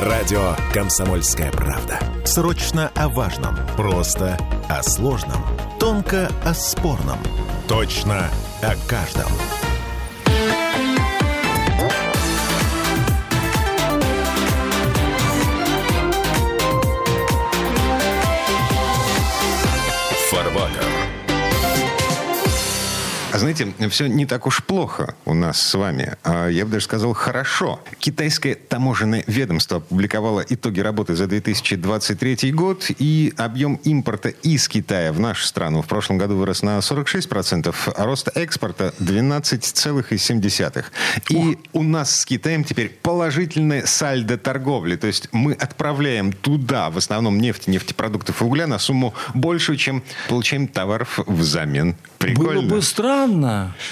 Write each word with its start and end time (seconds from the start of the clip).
Радио 0.00 0.54
«Комсомольская 0.74 1.50
правда». 1.50 1.98
Срочно 2.26 2.92
о 2.94 3.08
важном. 3.08 3.56
Просто 3.78 4.36
о 4.68 4.82
сложном. 4.82 5.42
Тонко 5.80 6.28
о 6.44 6.52
спорном. 6.52 7.18
Точно 7.66 8.28
о 8.60 8.74
каждом. 8.86 9.32
Фарватер. 20.30 20.95
А 23.36 23.38
знаете, 23.38 23.68
все 23.90 24.06
не 24.06 24.24
так 24.24 24.46
уж 24.46 24.64
плохо 24.64 25.14
у 25.26 25.34
нас 25.34 25.60
с 25.60 25.74
вами. 25.74 26.16
А 26.24 26.48
Я 26.48 26.64
бы 26.64 26.70
даже 26.70 26.86
сказал, 26.86 27.12
хорошо. 27.12 27.80
Китайское 27.98 28.54
таможенное 28.54 29.24
ведомство 29.26 29.76
опубликовало 29.76 30.42
итоги 30.48 30.80
работы 30.80 31.14
за 31.16 31.26
2023 31.26 32.50
год, 32.52 32.90
и 32.98 33.34
объем 33.36 33.74
импорта 33.84 34.30
из 34.30 34.68
Китая 34.68 35.12
в 35.12 35.20
нашу 35.20 35.44
страну 35.44 35.82
в 35.82 35.86
прошлом 35.86 36.16
году 36.16 36.36
вырос 36.36 36.62
на 36.62 36.78
46%, 36.78 37.74
а 37.94 38.04
рост 38.06 38.30
экспорта 38.34 38.94
12,7%. 39.00 40.84
И 41.28 41.58
у 41.74 41.82
нас 41.82 42.20
с 42.20 42.24
Китаем 42.24 42.64
теперь 42.64 42.88
положительное 42.88 43.84
сальдо 43.84 44.38
торговли. 44.38 44.96
То 44.96 45.08
есть 45.08 45.28
мы 45.32 45.52
отправляем 45.52 46.32
туда 46.32 46.88
в 46.88 46.96
основном 46.96 47.38
нефть, 47.38 47.66
нефтепродуктов 47.66 48.40
и 48.40 48.44
угля 48.46 48.66
на 48.66 48.78
сумму 48.78 49.12
большую, 49.34 49.76
чем 49.76 50.02
получаем 50.30 50.68
товаров 50.68 51.18
взамен. 51.26 51.96
Прикольно. 52.16 52.62
Было 52.62 52.76
бы 52.76 52.82
странно 52.82 53.25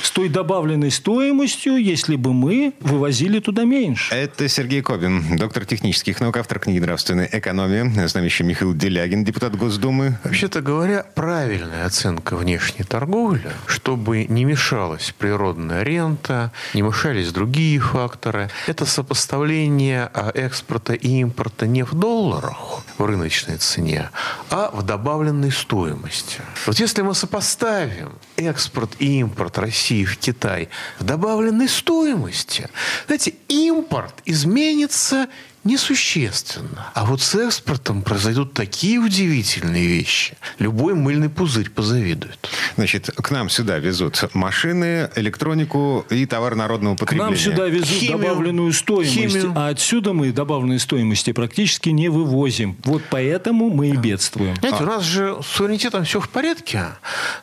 с 0.02 0.10
той 0.10 0.28
добавленной 0.28 0.90
стоимостью, 0.90 1.76
если 1.76 2.16
бы 2.16 2.32
мы 2.32 2.72
вывозили 2.80 3.40
туда 3.40 3.64
меньше. 3.64 4.14
Это 4.14 4.48
Сергей 4.48 4.82
Кобин, 4.82 5.36
доктор 5.36 5.64
технических 5.64 6.20
наук, 6.20 6.36
автор 6.36 6.58
книги 6.58 6.78
«Нравственная 6.78 7.28
экономия». 7.30 8.06
С 8.06 8.14
нами 8.14 8.26
еще 8.26 8.44
Михаил 8.44 8.74
Делягин, 8.74 9.24
депутат 9.24 9.56
Госдумы. 9.56 10.18
Вообще-то 10.24 10.60
говоря, 10.60 11.04
правильная 11.14 11.86
оценка 11.86 12.36
внешней 12.36 12.84
торговли, 12.84 13.50
чтобы 13.66 14.26
не 14.26 14.44
мешалась 14.44 15.14
природная 15.18 15.82
рента, 15.82 16.52
не 16.74 16.82
мешались 16.82 17.32
другие 17.32 17.80
факторы, 17.80 18.50
это 18.66 18.86
сопоставление 18.86 20.10
а, 20.12 20.30
экспорта 20.34 20.94
и 20.94 21.20
импорта 21.20 21.66
не 21.66 21.84
в 21.84 21.94
долларах, 21.94 22.82
в 22.98 23.04
рыночной 23.04 23.56
цене, 23.56 24.10
а 24.50 24.70
в 24.72 24.82
добавленной 24.82 25.50
стоимости. 25.50 26.40
Вот 26.66 26.78
если 26.78 27.02
мы 27.02 27.14
сопоставим 27.14 28.12
экспорт 28.36 28.90
и 28.98 29.20
импорт 29.20 29.58
России 29.58 30.04
в 30.04 30.18
Китай 30.18 30.68
в 30.98 31.04
добавленной 31.04 31.68
стоимости, 31.68 32.68
знаете, 33.06 33.34
импорт 33.48 34.14
изменится 34.24 35.28
несущественно. 35.64 36.90
А 36.94 37.04
вот 37.04 37.20
с 37.20 37.34
экспортом 37.34 38.02
произойдут 38.02 38.52
такие 38.54 38.98
удивительные 38.98 39.86
вещи. 39.86 40.36
Любой 40.58 40.94
мыльный 40.94 41.28
пузырь 41.28 41.70
позавидует. 41.70 42.38
Значит, 42.76 43.10
к 43.14 43.30
нам 43.30 43.48
сюда 43.48 43.78
везут 43.78 44.22
машины, 44.34 45.10
электронику 45.16 46.04
и 46.10 46.26
товар 46.26 46.54
народного 46.54 46.96
К 46.96 47.00
потребления. 47.00 47.30
нам 47.30 47.38
сюда 47.38 47.66
везут 47.68 47.88
Химию. 47.88 48.18
добавленную 48.18 48.72
стоимость, 48.72 49.14
Химию. 49.14 49.52
а 49.56 49.68
отсюда 49.68 50.12
мы 50.12 50.32
добавленной 50.32 50.78
стоимости 50.78 51.32
практически 51.32 51.88
не 51.90 52.08
вывозим. 52.08 52.76
Вот 52.84 53.02
поэтому 53.10 53.70
мы 53.70 53.88
и 53.90 53.96
бедствуем. 53.96 54.54
Знаете, 54.56 54.82
у 54.82 54.86
нас 54.86 55.02
же 55.04 55.36
с 55.42 55.46
суверенитетом 55.56 56.04
все 56.04 56.20
в 56.20 56.28
порядке, 56.28 56.86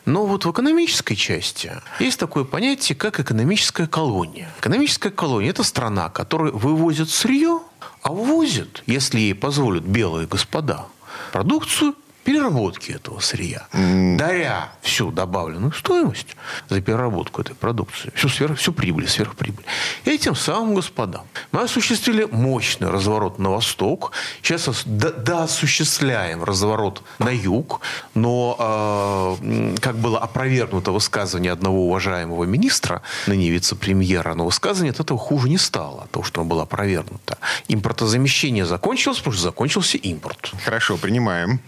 но 0.04 0.26
вот 0.26 0.44
в 0.44 0.50
экономической 0.50 1.14
части 1.14 1.72
есть 1.98 2.18
такое 2.18 2.44
понятие, 2.44 2.96
как 2.96 3.20
экономическая 3.20 3.86
колония. 3.86 4.50
Экономическая 4.58 5.10
колония– 5.10 5.50
это 5.50 5.64
страна, 5.64 6.08
которая 6.08 6.52
вывозит 6.52 7.10
сырье, 7.10 7.60
а 8.02 8.12
ввозит, 8.12 8.82
если 8.86 9.20
ей 9.20 9.34
позволят 9.34 9.84
белые 9.84 10.26
господа, 10.26 10.86
продукцию 11.32 11.94
переработки 12.24 12.92
этого 12.92 13.20
сырья, 13.20 13.66
даря 13.72 14.72
всю 14.80 15.10
добавленную 15.10 15.72
стоимость 15.72 16.36
за 16.68 16.80
переработку 16.80 17.40
этой 17.42 17.54
продукции, 17.54 18.12
всю, 18.14 18.28
сверх, 18.28 18.58
всю 18.58 18.72
прибыль, 18.72 19.08
сверхприбыль. 19.08 19.64
И 20.04 20.10
этим 20.10 20.34
самым 20.34 20.74
господам 20.74 21.26
мы 21.52 21.62
осуществили 21.62 22.24
мощный 22.30 22.90
разворот 22.90 23.38
на 23.38 23.50
восток, 23.50 24.12
сейчас 24.42 24.82
до- 24.84 25.12
доосуществляем 25.12 26.44
разворот 26.44 27.02
на 27.18 27.30
юг, 27.30 27.80
но, 28.14 29.36
э, 29.42 29.76
как 29.80 29.96
было 29.96 30.18
опровергнуто 30.18 30.92
высказывание 30.92 31.52
одного 31.52 31.86
уважаемого 31.86 32.44
министра, 32.44 33.02
ныне 33.26 33.50
вице-премьера, 33.50 34.34
но 34.34 34.44
высказывание 34.44 34.92
от 34.92 35.00
этого 35.00 35.18
хуже 35.18 35.48
не 35.48 35.58
стало, 35.58 36.06
того, 36.10 36.24
что 36.24 36.40
оно 36.40 36.50
было 36.50 36.62
опровергнуто. 36.62 37.38
Импортозамещение 37.68 38.66
закончилось, 38.66 39.18
потому 39.18 39.34
что 39.34 39.42
закончился 39.42 39.98
импорт. 39.98 40.52
Хорошо, 40.64 40.96
принимаем. 40.96 41.60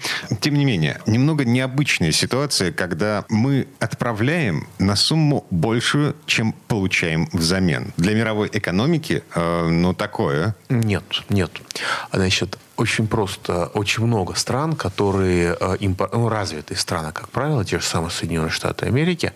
Тем 0.44 0.56
не 0.56 0.66
менее, 0.66 1.00
немного 1.06 1.46
необычная 1.46 2.12
ситуация, 2.12 2.70
когда 2.70 3.24
мы 3.30 3.66
отправляем 3.78 4.68
на 4.78 4.94
сумму 4.94 5.46
большую, 5.50 6.14
чем 6.26 6.52
получаем 6.68 7.30
взамен. 7.32 7.94
Для 7.96 8.14
мировой 8.14 8.50
экономики, 8.52 9.22
э, 9.34 9.68
ну, 9.68 9.94
такое. 9.94 10.54
Нет, 10.68 11.02
нет. 11.30 11.50
Значит, 12.12 12.58
очень 12.76 13.06
просто, 13.06 13.66
очень 13.74 14.04
много 14.04 14.34
стран, 14.34 14.74
которые 14.74 15.56
э, 15.60 15.76
ну, 16.12 16.28
развитые 16.28 16.76
страны, 16.76 17.12
как 17.12 17.28
правило, 17.28 17.64
те 17.64 17.78
же 17.78 17.84
самые 17.84 18.10
Соединенные 18.10 18.50
Штаты 18.50 18.86
Америки, 18.86 19.32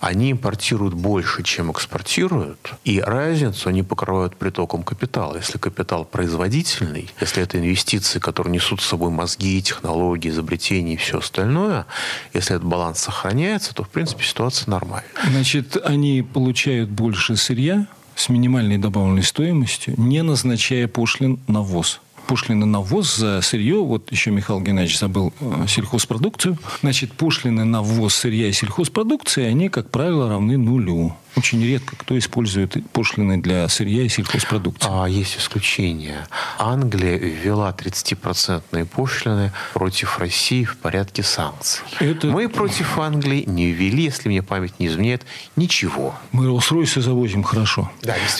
они 0.00 0.32
импортируют 0.32 0.94
больше, 0.94 1.42
чем 1.42 1.72
экспортируют, 1.72 2.74
и 2.84 3.00
разницу 3.00 3.68
они 3.68 3.82
покрывают 3.82 4.36
притоком 4.36 4.82
капитала. 4.82 5.36
Если 5.36 5.58
капитал 5.58 6.04
производительный, 6.04 7.10
если 7.20 7.42
это 7.42 7.58
инвестиции, 7.58 8.18
которые 8.18 8.52
несут 8.52 8.80
с 8.80 8.86
собой 8.86 9.10
мозги, 9.10 9.60
технологии, 9.62 10.30
изобретения 10.30 10.94
и 10.94 10.96
все 10.96 11.18
остальное, 11.18 11.86
если 12.34 12.56
этот 12.56 12.68
баланс 12.68 13.00
сохраняется, 13.00 13.74
то, 13.74 13.82
в 13.82 13.88
принципе, 13.88 14.22
ситуация 14.24 14.70
нормальная. 14.70 15.10
Значит, 15.28 15.76
они 15.84 16.22
получают 16.22 16.90
больше 16.90 17.36
сырья 17.36 17.86
с 18.14 18.28
минимальной 18.28 18.78
добавленной 18.78 19.22
стоимостью, 19.22 19.94
не 19.98 20.22
назначая 20.22 20.88
пошлин 20.88 21.38
на 21.48 21.60
ввоз. 21.62 22.00
Пошлины 22.26 22.66
на 22.66 22.80
ввоз 22.80 23.16
за 23.16 23.40
сырье, 23.40 23.76
вот 23.82 24.10
еще 24.10 24.30
Михаил 24.30 24.60
Геннадьевич 24.60 24.98
забыл 24.98 25.32
э, 25.40 25.66
сельхозпродукцию, 25.68 26.58
значит, 26.82 27.12
пошлины 27.12 27.64
на 27.64 27.82
ввоз 27.82 28.14
сырья 28.14 28.48
и 28.48 28.52
сельхозпродукции, 28.52 29.44
они, 29.44 29.68
как 29.68 29.90
правило, 29.90 30.28
равны 30.28 30.56
нулю. 30.58 31.14
Очень 31.36 31.62
редко 31.64 31.96
кто 31.96 32.16
использует 32.18 32.76
пошлины 32.92 33.38
для 33.40 33.68
сырья 33.68 34.02
и 34.04 34.08
сельхозпродукции. 34.08 34.88
А 34.90 35.06
есть 35.06 35.36
исключение. 35.36 36.26
Англия 36.58 37.16
ввела 37.18 37.72
30% 37.76 38.86
пошлины 38.86 39.52
против 39.74 40.18
России 40.18 40.64
в 40.64 40.76
порядке 40.78 41.22
санкций. 41.22 41.82
Это- 42.00 42.28
Мы 42.28 42.48
против 42.48 42.98
Англии 42.98 43.44
не 43.46 43.70
ввели, 43.70 44.04
если 44.04 44.28
мне 44.28 44.42
память 44.42 44.78
не 44.80 44.86
изменяет, 44.86 45.24
ничего. 45.56 46.14
Мы 46.32 46.46
Роллс-Ройсы 46.46 47.00
завозим 47.02 47.42
хорошо. 47.42 47.90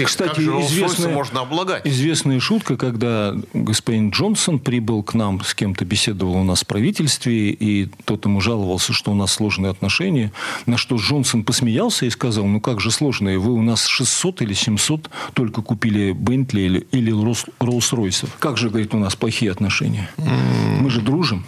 Кстати, 0.05 0.41
известная, 0.41 1.13
можно 1.13 1.41
облагать? 1.43 1.87
известная 1.87 2.41
шутка, 2.41 2.77
когда 2.77 3.35
господин 3.53 4.11
Джонсон 4.11 4.59
прибыл 4.59 5.03
к 5.03 5.15
нам, 5.15 5.43
с 5.45 5.55
кем-то 5.55 5.85
беседовал 5.85 6.37
у 6.37 6.45
нас 6.45 6.63
в 6.63 6.67
правительстве, 6.67 7.51
и 7.51 7.91
тот 8.05 8.25
ему 8.25 8.41
жаловался, 8.41 8.93
что 8.93 9.11
у 9.11 9.15
нас 9.15 9.33
сложные 9.33 9.71
отношения, 9.71 10.33
на 10.65 10.79
что 10.79 10.97
Джонсон 10.97 11.45
посмеялся 11.45 12.07
и 12.07 12.11
сказал, 12.11 12.47
ну 12.47 12.61
как 12.61 12.81
же 12.81 12.86
сложные, 12.91 13.39
вы 13.39 13.53
у 13.53 13.63
нас 13.63 13.87
600 13.87 14.43
или 14.43 14.55
700 14.55 15.11
только 15.35 15.63
купили 15.63 16.13
Бентли 16.13 16.61
или, 16.63 16.87
или 16.93 17.13
Роллс- 17.13 17.49
Роллс-Ройсов. 17.61 18.29
Как 18.39 18.57
же, 18.59 18.69
говорит, 18.69 18.95
у 18.95 18.99
нас 18.99 19.17
плохие 19.17 19.51
отношения? 19.51 20.09
Мы 20.17 20.91
же 20.91 21.01
дружим. 21.01 21.45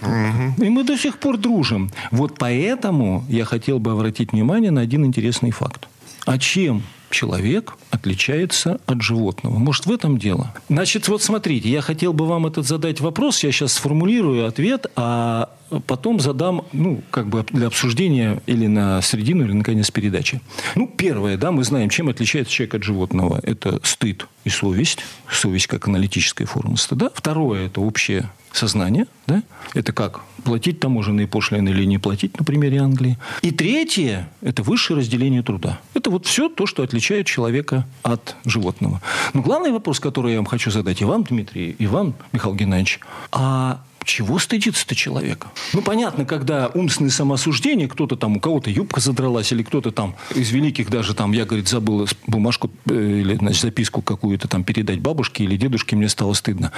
И 0.59 0.69
мы 0.69 0.84
до 0.84 0.97
сих 0.97 1.19
пор 1.19 1.37
дружим. 1.37 1.91
Вот 2.10 2.38
поэтому 2.38 3.25
я 3.28 3.44
хотел 3.44 3.78
бы 3.78 3.93
обратить 3.93 4.32
внимание 4.32 4.71
на 4.71 4.81
один 4.81 5.04
интересный 5.04 5.50
факт. 5.50 5.88
А 6.27 6.38
чем 6.38 6.82
человек 7.11 7.75
отличается 7.91 8.81
от 8.87 9.03
животного? 9.03 9.59
Может, 9.59 9.87
в 9.87 9.93
этом 9.93 10.19
дело? 10.19 10.55
Значит, 10.69 11.09
вот 11.09 11.23
смотрите, 11.23 11.69
я 11.69 11.81
хотел 11.81 12.13
бы 12.13 12.27
вам 12.27 12.47
этот 12.47 12.66
задать 12.66 13.01
вопрос. 13.01 13.43
Я 13.43 13.53
сейчас 13.53 13.75
сформулирую 13.75 14.47
ответ, 14.47 14.87
а 14.97 15.51
потом 15.87 16.21
задам, 16.21 16.65
ну, 16.72 17.03
как 17.10 17.28
бы 17.28 17.45
для 17.51 17.66
обсуждения 17.66 18.43
или 18.47 18.66
на 18.66 19.03
середину, 19.03 19.45
или 19.45 19.53
на 19.53 19.65
конец 19.65 19.91
передачи. 19.91 20.41
Ну, 20.75 20.87
первое, 20.87 21.37
да, 21.37 21.53
мы 21.53 21.65
знаем, 21.65 21.91
чем 21.91 22.09
отличается 22.09 22.53
человек 22.53 22.75
от 22.75 22.83
животного. 22.84 23.41
Это 23.43 23.81
стыд 23.83 24.27
и 24.45 24.51
совесть. 24.51 24.99
Совесть 25.31 25.66
как 25.66 25.89
аналитическая 25.89 26.47
форма 26.47 26.77
стыда. 26.77 27.11
Второе– 27.15 27.66
это 27.66 27.81
общее 27.81 28.31
сознание, 28.53 29.06
да? 29.27 29.42
Это 29.74 29.92
как 29.92 30.21
платить 30.45 30.80
таможенные 30.80 31.27
пошлины 31.27 31.68
или 31.68 31.84
не 31.84 31.98
платить, 31.98 32.39
на 32.39 32.45
примере 32.45 32.78
Англии. 32.78 33.18
И 33.42 33.50
третье– 33.50 34.28
это 34.41 34.62
высшее 34.62 34.98
разделение 34.98 35.42
труда. 35.42 35.80
Это 35.95 36.10
вот 36.10 36.27
все 36.27 36.48
то, 36.48 36.66
что 36.66 36.83
отличает 36.83 37.27
человека 37.27 37.86
от 38.03 38.36
животного. 38.45 39.00
Но 39.34 39.42
главный 39.42 39.72
вопрос, 39.72 40.00
который 40.00 40.33
я 40.33 40.39
вам 40.39 40.47
хочу 40.47 40.71
задать 40.71 41.00
и 41.00 41.04
вам, 41.04 41.24
Дмитрий, 41.24 41.77
и 41.78 41.86
вам, 41.86 42.15
Михаил 42.33 42.54
Геннадьевич, 42.54 43.00
а 43.33 43.80
чего 44.09 44.39
стыдиться-то 44.39 44.95
человека? 44.95 45.49
Ну, 45.75 45.83
понятно, 45.83 46.25
когда 46.25 46.69
умственное 46.69 47.10
самоосуждение, 47.10 47.89
кто-то 47.89 48.16
там, 48.16 48.39
у 48.39 48.41
кого-то 48.41 48.71
юбка 48.71 49.01
задралась, 49.01 49.53
или 49.53 49.63
кто-то 49.63 49.91
там 49.93 50.16
из 50.34 50.51
великих 50.51 50.89
даже 50.89 51.15
там, 51.15 51.33
я, 51.33 51.45
говорит, 51.45 51.69
забыл 51.69 52.09
бумажку 52.27 52.71
э, 52.87 53.21
или, 53.21 53.34
значит, 53.34 53.63
записку 53.63 54.01
какую-то 54.01 54.49
там 54.49 54.65
передать 54.65 55.01
бабушке 55.01 55.45
или 55.45 55.59
дедушке, 55.59 55.95
мне 55.95 56.09
стало 56.09 56.33
стыдно. 56.33 56.72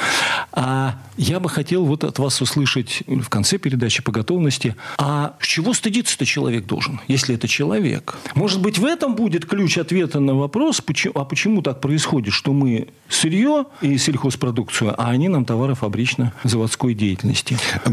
А 0.52 0.98
я 1.16 1.38
бы 1.38 1.48
хотел 1.48 1.84
вот 1.84 2.02
от 2.02 2.18
вас 2.18 2.42
услышать 2.42 3.04
в 3.06 3.28
конце 3.28 3.58
передачи 3.58 4.02
по 4.02 4.10
готовности, 4.10 4.74
а 4.98 5.36
чего 5.40 5.72
стыдиться-то 5.72 6.24
человек 6.24 6.66
должен, 6.66 7.00
если 7.06 7.36
это 7.36 7.46
человек? 7.46 8.16
Может 8.34 8.60
быть, 8.60 8.78
в 8.78 8.84
этом 8.84 9.14
будет 9.14 9.46
ключ 9.46 9.78
ответа 9.78 10.18
на 10.18 10.34
вопрос, 10.34 10.80
почему, 10.80 11.12
а 11.14 11.24
почему 11.24 11.62
так 11.62 11.80
происходит, 11.80 12.34
что 12.34 12.52
мы 12.52 12.88
сырье 13.08 13.66
и 13.82 13.98
сельхозпродукцию, 13.98 15.00
а 15.00 15.10
они 15.10 15.28
нам 15.28 15.44
товары 15.44 15.76
фабрично-заводской 15.76 16.94
деятельности. 16.94 17.19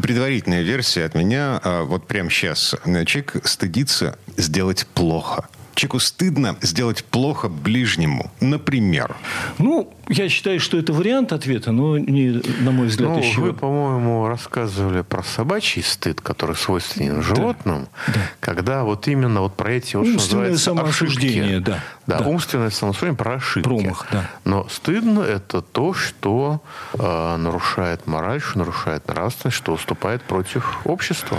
Предварительная 0.01 0.61
версия 0.61 1.05
от 1.05 1.15
меня, 1.15 1.59
а, 1.63 1.83
вот 1.83 2.07
прямо 2.07 2.29
сейчас. 2.29 2.75
Человек 3.05 3.41
стыдится 3.45 4.17
сделать 4.37 4.87
плохо. 4.93 5.47
Человеку 5.77 5.99
стыдно 5.99 6.57
сделать 6.61 7.03
плохо 7.03 7.49
ближнему. 7.49 8.31
Например. 8.39 9.15
Ну, 9.59 9.93
я 10.09 10.27
считаю, 10.27 10.59
что 10.59 10.79
это 10.79 10.91
вариант 10.91 11.33
ответа, 11.33 11.71
но 11.71 11.99
не, 11.99 12.41
на 12.61 12.71
мой 12.71 12.87
взгляд, 12.87 13.11
ну, 13.11 13.19
еще... 13.19 13.41
Вы, 13.41 13.53
по-моему, 13.53 14.27
рассказывали 14.27 15.01
про 15.01 15.21
собачий 15.21 15.83
стыд, 15.83 16.19
который 16.19 16.55
свойственен 16.55 17.21
животным, 17.21 17.89
да. 18.07 18.21
когда 18.39 18.83
вот 18.83 19.07
именно 19.07 19.41
вот 19.41 19.55
про 19.55 19.73
эти 19.73 19.97
вот, 19.97 20.07
умственное 20.07 20.55
что 20.55 20.57
самоосуждение, 20.57 21.59
да. 21.59 21.83
Да, 22.07 22.19
да. 22.19 22.25
умственное 22.25 22.69
самоосуждение 22.69 23.17
про 23.17 23.35
ошибки. 23.35 23.67
Промах, 23.67 24.07
да. 24.11 24.29
Но 24.45 24.67
стыдно 24.69 25.19
это 25.19 25.61
то, 25.61 25.93
что 25.93 26.61
э, 26.93 27.35
нарушает 27.35 28.07
мораль, 28.07 28.39
что 28.39 28.59
нарушает 28.59 29.07
нравственность, 29.09 29.57
что 29.57 29.73
уступает 29.73 30.21
против 30.23 30.79
общества, 30.85 31.37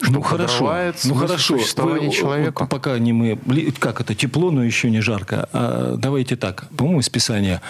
что 0.00 0.12
ну, 0.12 0.22
хорошо. 0.22 0.72
ну, 1.04 1.14
хорошо. 1.16 1.58
существование 1.58 2.10
Вы, 2.10 2.14
человека. 2.14 2.66
Пока 2.66 2.96
не 3.00 3.12
мы... 3.12 3.36
Как 3.80 4.00
это? 4.00 4.14
Тепло, 4.14 4.52
но 4.52 4.62
еще 4.62 4.88
не 4.88 5.00
жарко. 5.00 5.48
А, 5.52 5.96
давайте 5.96 6.36
так. 6.36 6.68
По-моему, 6.76 7.00
из 7.00 7.08
Писания 7.08 7.60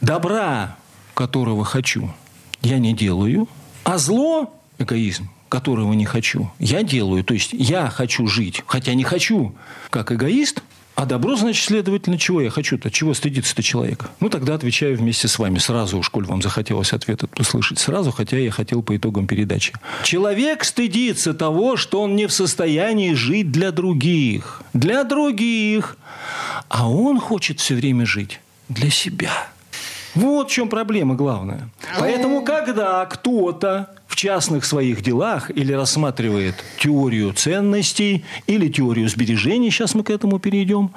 добра, 0.00 0.76
которого 1.14 1.64
хочу, 1.64 2.14
я 2.62 2.78
не 2.78 2.94
делаю, 2.94 3.48
а 3.82 3.98
зло, 3.98 4.54
эгоизм, 4.78 5.30
которого 5.48 5.92
не 5.94 6.04
хочу, 6.04 6.52
я 6.60 6.84
делаю. 6.84 7.24
То 7.24 7.34
есть 7.34 7.52
я 7.52 7.90
хочу 7.90 8.28
жить, 8.28 8.62
хотя 8.68 8.94
не 8.94 9.02
хочу, 9.02 9.54
как 9.90 10.12
эгоист, 10.12 10.62
а 10.98 11.06
добро, 11.06 11.36
значит, 11.36 11.64
следовательно, 11.64 12.18
чего 12.18 12.40
я 12.40 12.50
хочу-то? 12.50 12.90
Чего 12.90 13.14
стыдиться-то 13.14 13.62
человека? 13.62 14.08
Ну, 14.18 14.28
тогда 14.28 14.54
отвечаю 14.54 14.96
вместе 14.96 15.28
с 15.28 15.38
вами 15.38 15.58
сразу, 15.58 15.96
уж 15.96 16.08
коль 16.08 16.24
вам 16.24 16.42
захотелось 16.42 16.92
ответ 16.92 17.22
услышать 17.38 17.78
сразу, 17.78 18.10
хотя 18.10 18.36
я 18.36 18.50
хотел 18.50 18.82
по 18.82 18.96
итогам 18.96 19.28
передачи. 19.28 19.74
Человек 20.02 20.64
стыдится 20.64 21.34
того, 21.34 21.76
что 21.76 22.02
он 22.02 22.16
не 22.16 22.26
в 22.26 22.32
состоянии 22.32 23.14
жить 23.14 23.52
для 23.52 23.70
других. 23.70 24.60
Для 24.72 25.04
других. 25.04 25.96
А 26.68 26.90
он 26.90 27.20
хочет 27.20 27.60
все 27.60 27.76
время 27.76 28.04
жить 28.04 28.40
для 28.68 28.90
себя. 28.90 29.46
Вот 30.18 30.50
в 30.50 30.52
чем 30.52 30.68
проблема 30.68 31.14
главная. 31.14 31.68
Поэтому, 31.98 32.42
когда 32.42 33.06
кто-то 33.06 33.90
в 34.08 34.16
частных 34.16 34.64
своих 34.64 35.00
делах 35.00 35.50
или 35.50 35.72
рассматривает 35.72 36.56
теорию 36.78 37.32
ценностей 37.32 38.24
или 38.48 38.68
теорию 38.68 39.08
сбережений, 39.08 39.70
сейчас 39.70 39.94
мы 39.94 40.02
к 40.02 40.10
этому 40.10 40.40
перейдем, 40.40 40.90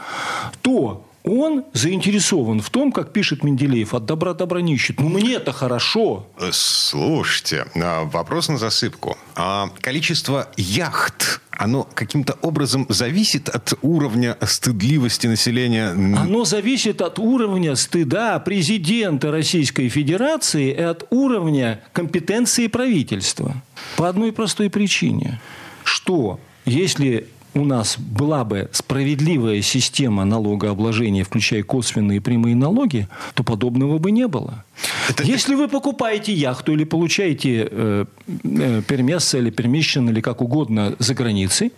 то 0.61 1.05
он 1.23 1.65
заинтересован 1.73 2.61
в 2.61 2.69
том, 2.69 2.91
как 2.91 3.13
пишет 3.13 3.43
Менделеев, 3.43 3.93
от 3.93 4.05
добра 4.05 4.33
добра 4.33 4.61
не 4.61 4.75
ищет. 4.75 4.99
Ну, 4.99 5.09
мне-то 5.09 5.51
хорошо. 5.51 6.27
Слушайте, 6.51 7.65
а, 7.75 8.05
вопрос 8.05 8.49
на 8.49 8.57
засыпку. 8.57 9.17
А 9.35 9.69
количество 9.81 10.49
яхт, 10.57 11.41
оно 11.51 11.87
каким-то 11.93 12.33
образом 12.41 12.85
зависит 12.89 13.49
от 13.49 13.73
уровня 13.81 14.37
стыдливости 14.41 15.27
населения? 15.27 15.89
Оно 15.89 16.45
зависит 16.45 17.01
от 17.01 17.19
уровня 17.19 17.75
стыда 17.75 18.39
президента 18.39 19.31
Российской 19.31 19.89
Федерации 19.89 20.71
и 20.71 20.81
от 20.81 21.05
уровня 21.11 21.81
компетенции 21.93 22.67
правительства. 22.67 23.61
По 23.97 24.09
одной 24.09 24.31
простой 24.31 24.69
причине, 24.69 25.39
что 25.83 26.39
если 26.65 27.27
у 27.53 27.65
нас 27.65 27.97
была 27.97 28.43
бы 28.43 28.69
справедливая 28.71 29.61
система 29.61 30.25
налогообложения, 30.25 31.23
включая 31.23 31.63
косвенные 31.63 32.17
и 32.17 32.19
прямые 32.19 32.55
налоги, 32.55 33.07
то 33.33 33.43
подобного 33.43 33.97
бы 33.97 34.11
не 34.11 34.27
было. 34.27 34.63
Это... 35.09 35.23
Если 35.23 35.55
вы 35.55 35.67
покупаете 35.67 36.33
яхту 36.33 36.73
или 36.73 36.85
получаете 36.85 37.67
э, 37.69 38.05
э, 38.43 38.81
пермесса 38.87 39.37
или 39.37 39.49
пермещен 39.49 40.09
или 40.09 40.21
как 40.21 40.41
угодно 40.41 40.95
за 40.99 41.13
границей, 41.13 41.73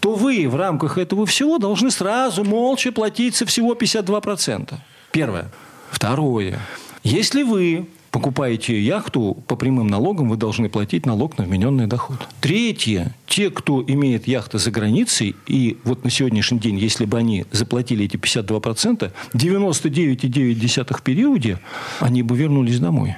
то 0.00 0.14
вы 0.14 0.48
в 0.48 0.54
рамках 0.54 0.98
этого 0.98 1.26
всего 1.26 1.58
должны 1.58 1.90
сразу 1.90 2.44
молча 2.44 2.92
платить 2.92 3.34
со 3.34 3.46
всего 3.46 3.74
52%. 3.74 4.74
Первое. 5.12 5.50
Второе. 5.90 6.58
Если 7.02 7.42
вы 7.42 7.86
покупаете 8.10 8.80
яхту, 8.80 9.36
по 9.46 9.56
прямым 9.56 9.88
налогам 9.88 10.30
вы 10.30 10.36
должны 10.36 10.68
платить 10.68 11.04
налог 11.04 11.36
на 11.36 11.44
вмененный 11.44 11.86
доход. 11.86 12.16
Третье. 12.40 13.14
Те, 13.26 13.50
кто 13.50 13.82
имеет 13.86 14.28
яхты 14.28 14.58
за 14.58 14.70
границей, 14.70 15.34
и 15.46 15.76
вот 15.84 16.04
на 16.04 16.10
сегодняшний 16.10 16.58
день, 16.58 16.78
если 16.78 17.04
бы 17.04 17.18
они 17.18 17.44
заплатили 17.50 18.04
эти 18.04 18.16
52%, 18.16 19.10
99,9 19.34 20.96
в 20.96 21.02
периоде, 21.02 21.58
они 22.00 22.22
бы 22.22 22.36
вернулись 22.36 22.78
домой. 22.78 23.16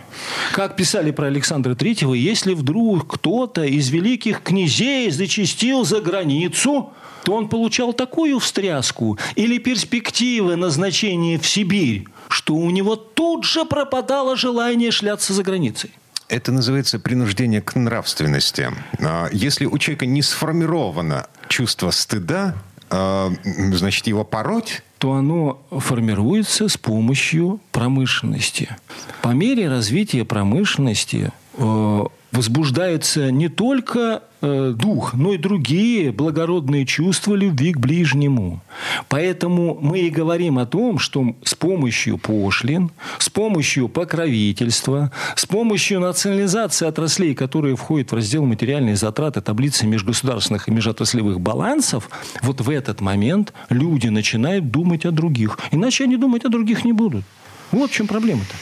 Как 0.53 0.77
писали 0.77 1.11
про 1.11 1.27
Александра 1.27 1.75
Третьего, 1.75 2.15
если 2.15 2.55
вдруг 2.55 3.07
кто-то 3.15 3.65
из 3.65 3.91
великих 3.91 4.43
князей 4.43 5.11
зачастил 5.11 5.85
за 5.85 6.01
границу, 6.01 6.93
то 7.25 7.35
он 7.35 7.49
получал 7.49 7.93
такую 7.93 8.39
встряску 8.39 9.19
или 9.37 9.59
перспективы 9.59 10.57
назначения 10.57 11.39
в 11.39 11.47
Сибирь, 11.47 12.07
что 12.29 12.55
у 12.55 12.71
него 12.71 12.97
тут 12.97 13.45
же 13.45 13.65
пропадало 13.65 14.37
желание 14.37 14.91
шляться 14.91 15.35
за 15.35 15.43
границей. 15.43 15.91
Это 16.29 16.53
называется 16.53 16.99
принуждение 16.99 17.63
к 17.63 17.75
нравственности. 17.75 18.71
А, 19.01 19.29
если 19.33 19.65
у 19.65 19.79
человека 19.79 20.07
не 20.07 20.23
сформировано 20.23 21.27
чувство 21.49 21.91
стыда, 21.91 22.55
а, 22.91 23.33
значит, 23.45 24.07
его 24.07 24.25
пороть 24.25 24.83
то 24.99 25.15
оно 25.15 25.63
формируется 25.71 26.69
с 26.69 26.77
помощью 26.77 27.61
промышленности. 27.71 28.77
По 29.23 29.29
мере 29.29 29.69
развития 29.69 30.25
промышленности 30.25 31.31
э, 31.55 32.05
возбуждается 32.33 33.31
не 33.31 33.49
только 33.49 34.23
э, 34.41 34.75
дух, 34.77 35.15
но 35.15 35.33
и 35.33 35.39
другие 35.39 36.13
благородные 36.13 36.85
чувства 36.85 37.35
любви 37.35 37.73
к 37.73 37.79
ближнему. 37.79 38.61
Поэтому 39.09 39.79
мы 39.81 40.01
и 40.01 40.11
говорим 40.11 40.59
о 40.59 40.67
том, 40.67 40.99
что 40.99 41.35
с 41.43 41.55
помощью 41.55 42.19
пошлин, 42.19 42.91
с 43.19 43.31
помощью 43.31 43.89
покровительства, 43.89 45.11
с 45.37 45.47
помощью 45.47 46.01
национализации 46.01 46.87
отраслей, 46.87 47.35
которые 47.35 47.77
входят 47.77 48.13
в 48.13 48.15
раздел 48.15 48.45
материальные 48.45 48.97
затраты 48.97 49.41
таблицы 49.41 49.87
межгосударственных 49.87 50.69
и 50.69 50.71
межотраслевых 50.71 51.41
балансов, 51.41 52.11
вот 52.43 52.61
в 52.61 52.69
этот 52.69 53.01
момент 53.01 53.55
люди 53.71 54.09
начинают 54.09 54.71
думать 54.71 55.07
о 55.07 55.11
других. 55.11 55.59
Иначе 55.71 56.05
они 56.05 56.17
думать 56.17 56.45
о 56.45 56.49
других 56.49 56.85
не 56.85 56.93
будут. 56.93 57.25
Вот 57.73 57.91
в 57.91 57.95
чем 57.95 58.07
проблема-то. 58.07 58.55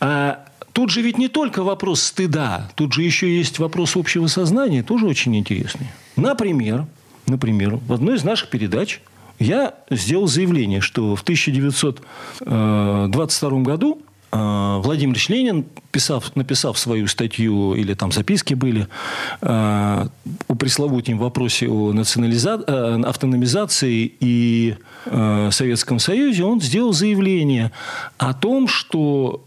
А 0.00 0.44
Тут 0.72 0.90
же 0.90 1.02
ведь 1.02 1.18
не 1.18 1.28
только 1.28 1.62
вопрос 1.62 2.02
стыда, 2.02 2.70
тут 2.74 2.94
же 2.94 3.02
еще 3.02 3.36
есть 3.36 3.58
вопрос 3.58 3.96
общего 3.96 4.26
сознания, 4.26 4.82
тоже 4.82 5.06
очень 5.06 5.36
интересный. 5.36 5.88
Например, 6.16 6.86
например, 7.26 7.76
в 7.76 7.92
одной 7.92 8.16
из 8.16 8.24
наших 8.24 8.48
передач 8.48 9.02
я 9.38 9.74
сделал 9.90 10.28
заявление, 10.28 10.80
что 10.80 11.14
в 11.16 11.22
1922 11.22 13.50
году 13.62 14.02
э, 14.30 14.80
Владимир 14.82 15.18
Ленин, 15.28 15.64
писав, 15.90 16.36
написав 16.36 16.78
свою 16.78 17.08
статью, 17.08 17.74
или 17.74 17.94
там 17.94 18.12
записки 18.12 18.54
были, 18.54 18.86
э, 19.40 19.46
о 19.46 20.08
пресловутом 20.58 21.18
вопросе 21.18 21.68
о 21.68 21.92
национализа... 21.92 22.62
Э, 22.66 23.02
автономизации 23.02 24.12
и 24.20 24.76
Советском 25.04 25.98
Союзе, 25.98 26.44
он 26.44 26.60
сделал 26.60 26.92
заявление 26.92 27.72
о 28.18 28.34
том, 28.34 28.68
что 28.68 29.42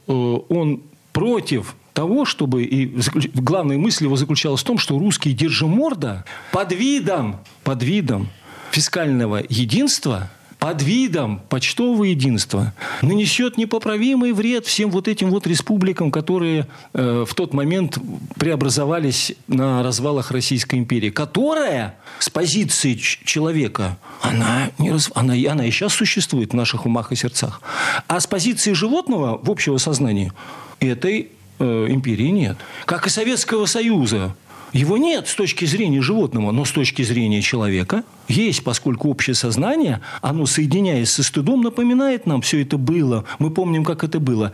он 0.50 0.82
против 1.16 1.76
того, 1.94 2.26
чтобы... 2.26 2.64
И 2.64 2.94
главная 3.36 3.78
мысль 3.78 4.04
его 4.04 4.18
заключалась 4.18 4.60
в 4.60 4.66
том, 4.66 4.78
что 4.78 5.00
русский 5.00 5.32
держиморда 5.32 6.26
под 6.52 6.74
видом, 6.74 7.38
под 7.64 7.82
видом 7.84 8.28
фискального 8.72 9.42
единства 9.48 10.30
под 10.60 10.82
видом 10.82 11.42
почтового 11.48 12.06
единства 12.06 12.74
нанесет 13.02 13.58
непоправимый 13.58 14.32
вред 14.32 14.66
всем 14.66 14.90
вот 14.90 15.08
этим 15.08 15.30
вот 15.30 15.46
республикам, 15.46 16.12
которые 16.12 16.66
э, 16.94 17.24
в 17.28 17.36
тот 17.36 17.54
момент 17.54 18.00
преобразовались 18.36 19.34
на 19.48 19.84
развалах 19.84 20.32
Российской 20.32 20.80
империи, 20.80 21.12
которая 21.12 22.00
с 22.20 22.30
позиции 22.30 22.96
человека, 22.96 23.98
она, 24.22 24.72
не 24.80 24.92
раз, 24.92 25.12
она, 25.14 25.34
она 25.34 25.66
и 25.66 25.72
сейчас 25.72 25.94
существует 25.94 26.52
в 26.52 26.56
наших 26.56 26.88
умах 26.88 27.12
и 27.12 27.16
сердцах, 27.16 27.62
а 28.08 28.20
с 28.20 28.26
позиции 28.26 28.74
животного 28.74 29.38
в 29.38 29.52
общего 29.52 29.78
сознания 29.78 30.34
этой 30.80 31.30
э, 31.60 31.88
империи 31.90 32.30
нет. 32.30 32.58
Как 32.86 33.08
и 33.08 33.10
Советского 33.10 33.66
Союза. 33.66 34.36
Его 34.74 34.98
нет 34.98 35.30
с 35.30 35.36
точки 35.36 35.64
зрения 35.64 36.02
животного, 36.02 36.52
но 36.52 36.66
с 36.66 36.72
точки 36.72 37.02
зрения 37.02 37.42
человека 37.42 38.04
есть, 38.28 38.62
поскольку 38.62 39.10
общее 39.10 39.34
сознание, 39.34 40.02
оно, 40.22 40.46
соединяясь 40.46 41.12
со 41.12 41.24
стыдом, 41.24 41.62
напоминает 41.62 42.26
нам, 42.26 42.42
все 42.42 42.62
это 42.62 42.78
было. 42.78 43.24
Мы 43.40 43.52
помним, 43.52 43.86
как 43.86 44.04
это 44.04 44.20
было. 44.20 44.52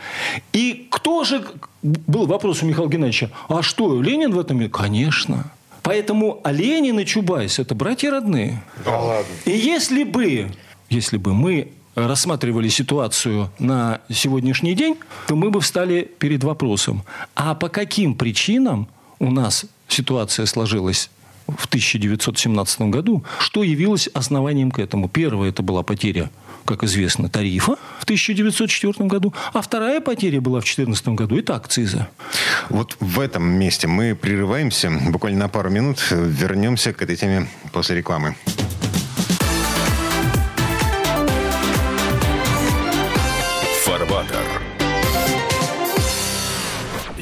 И 0.53 0.87
кто 0.91 1.23
же... 1.23 1.43
Был 1.81 2.27
вопрос 2.27 2.61
у 2.61 2.67
Михаила 2.67 2.87
Геннадьевича, 2.87 3.31
а 3.49 3.63
что, 3.63 3.99
Ленин 3.99 4.31
в 4.31 4.39
этом 4.39 4.57
мире? 4.57 4.69
Конечно. 4.69 5.51
Поэтому 5.81 6.39
а 6.43 6.51
Ленин 6.51 6.99
и 6.99 7.05
Чубайс– 7.05 7.57
это 7.59 7.73
братья 7.73 8.11
родные. 8.11 8.61
Да 8.85 8.99
ладно. 8.99 9.33
И 9.45 9.51
если 9.51 10.03
бы, 10.03 10.51
если 10.91 11.17
бы 11.17 11.33
мы 11.33 11.71
рассматривали 11.95 12.69
ситуацию 12.69 13.51
на 13.59 14.01
сегодняшний 14.09 14.73
день, 14.73 14.97
то 15.27 15.35
мы 15.35 15.49
бы 15.49 15.61
встали 15.61 16.09
перед 16.19 16.43
вопросом, 16.43 17.03
а 17.35 17.55
по 17.55 17.69
каким 17.69 18.15
причинам 18.15 18.87
у 19.19 19.31
нас 19.31 19.65
ситуация 19.87 20.45
сложилась 20.45 21.09
в 21.47 21.65
1917 21.65 22.81
году, 22.81 23.23
что 23.39 23.63
явилось 23.63 24.07
основанием 24.13 24.71
к 24.71 24.79
этому. 24.79 25.09
Первое– 25.09 25.49
это 25.51 25.63
была 25.63 25.83
потеря, 25.83 26.29
как 26.65 26.83
известно, 26.83 27.29
тарифа 27.29 27.75
в 27.99 28.03
1904 28.03 29.07
году, 29.07 29.33
а 29.53 29.61
вторая 29.61 30.01
потеря 30.01 30.41
была 30.41 30.59
в 30.59 30.63
2014 30.63 31.07
году– 31.09 31.37
это 31.39 31.55
акциза. 31.55 32.07
Вот 32.69 32.95
в 32.99 33.19
этом 33.19 33.43
месте 33.43 33.87
мы 33.87 34.15
прерываемся 34.15 34.91
буквально 35.09 35.39
на 35.39 35.49
пару 35.49 35.69
минут. 35.69 35.99
Вернемся 36.11 36.93
к 36.93 37.01
этой 37.01 37.15
теме 37.15 37.47
после 37.71 37.97
рекламы. 37.97 38.35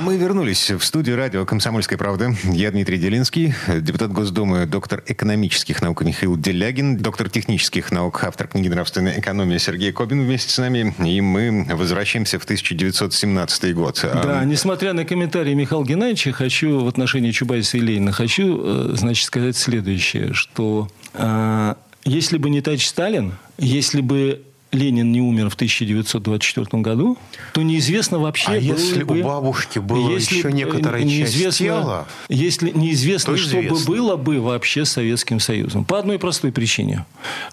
А 0.00 0.02
мы 0.02 0.16
вернулись 0.16 0.70
в 0.70 0.82
студию 0.82 1.18
радио 1.18 1.44
«Комсомольская 1.44 1.98
правда». 1.98 2.34
Я 2.44 2.70
Дмитрий 2.70 2.96
Делинский, 2.96 3.52
депутат 3.68 4.10
Госдумы, 4.10 4.64
доктор 4.64 5.02
экономических 5.06 5.82
наук 5.82 6.02
Михаил 6.04 6.38
Делягин, 6.38 6.96
доктор 6.96 7.28
технических 7.28 7.92
наук, 7.92 8.24
автор 8.24 8.48
книги 8.48 8.68
«Нравственная 8.68 9.20
экономия» 9.20 9.58
Сергей 9.58 9.92
Кобин 9.92 10.22
вместе 10.22 10.52
с 10.52 10.56
нами. 10.56 10.94
И 11.06 11.20
мы 11.20 11.66
возвращаемся 11.70 12.38
в 12.38 12.44
1917 12.44 13.74
год. 13.74 14.00
Да, 14.02 14.42
несмотря 14.46 14.94
на 14.94 15.04
комментарии 15.04 15.52
Михаила 15.52 15.84
Геннадьевича, 15.84 16.32
хочу 16.32 16.80
в 16.80 16.88
отношении 16.88 17.30
Чубайса 17.30 17.76
и 17.76 17.80
Ленина, 17.80 18.12
хочу, 18.12 18.58
э, 18.64 18.94
значит, 18.96 19.26
сказать 19.26 19.58
следующее, 19.58 20.32
что 20.32 20.88
э, 21.12 21.74
если 22.06 22.38
бы 22.38 22.48
не 22.48 22.62
товарищ 22.62 22.86
Сталин, 22.86 23.34
если 23.58 24.00
бы 24.00 24.44
Ленин 24.72 25.10
не 25.10 25.20
умер 25.20 25.50
в 25.50 25.54
1924 25.54 26.82
году, 26.82 27.18
то 27.52 27.62
неизвестно 27.62 28.18
вообще... 28.18 28.52
А 28.52 28.56
если 28.56 29.02
бы, 29.02 29.20
у 29.20 29.24
бабушки 29.24 29.78
было 29.78 30.10
если 30.10 30.36
еще 30.36 30.52
некоторая 30.52 31.08
часть 31.08 31.58
тела... 31.58 32.06
Если 32.28 32.70
неизвестно, 32.70 33.34
то 33.34 33.38
что 33.38 33.58
известно. 33.60 33.76
бы 33.76 33.84
было 33.84 34.16
бы 34.16 34.40
вообще 34.40 34.84
с 34.84 34.92
Советским 34.92 35.40
Союзом. 35.40 35.84
По 35.84 35.98
одной 35.98 36.18
простой 36.18 36.52
причине. 36.52 37.04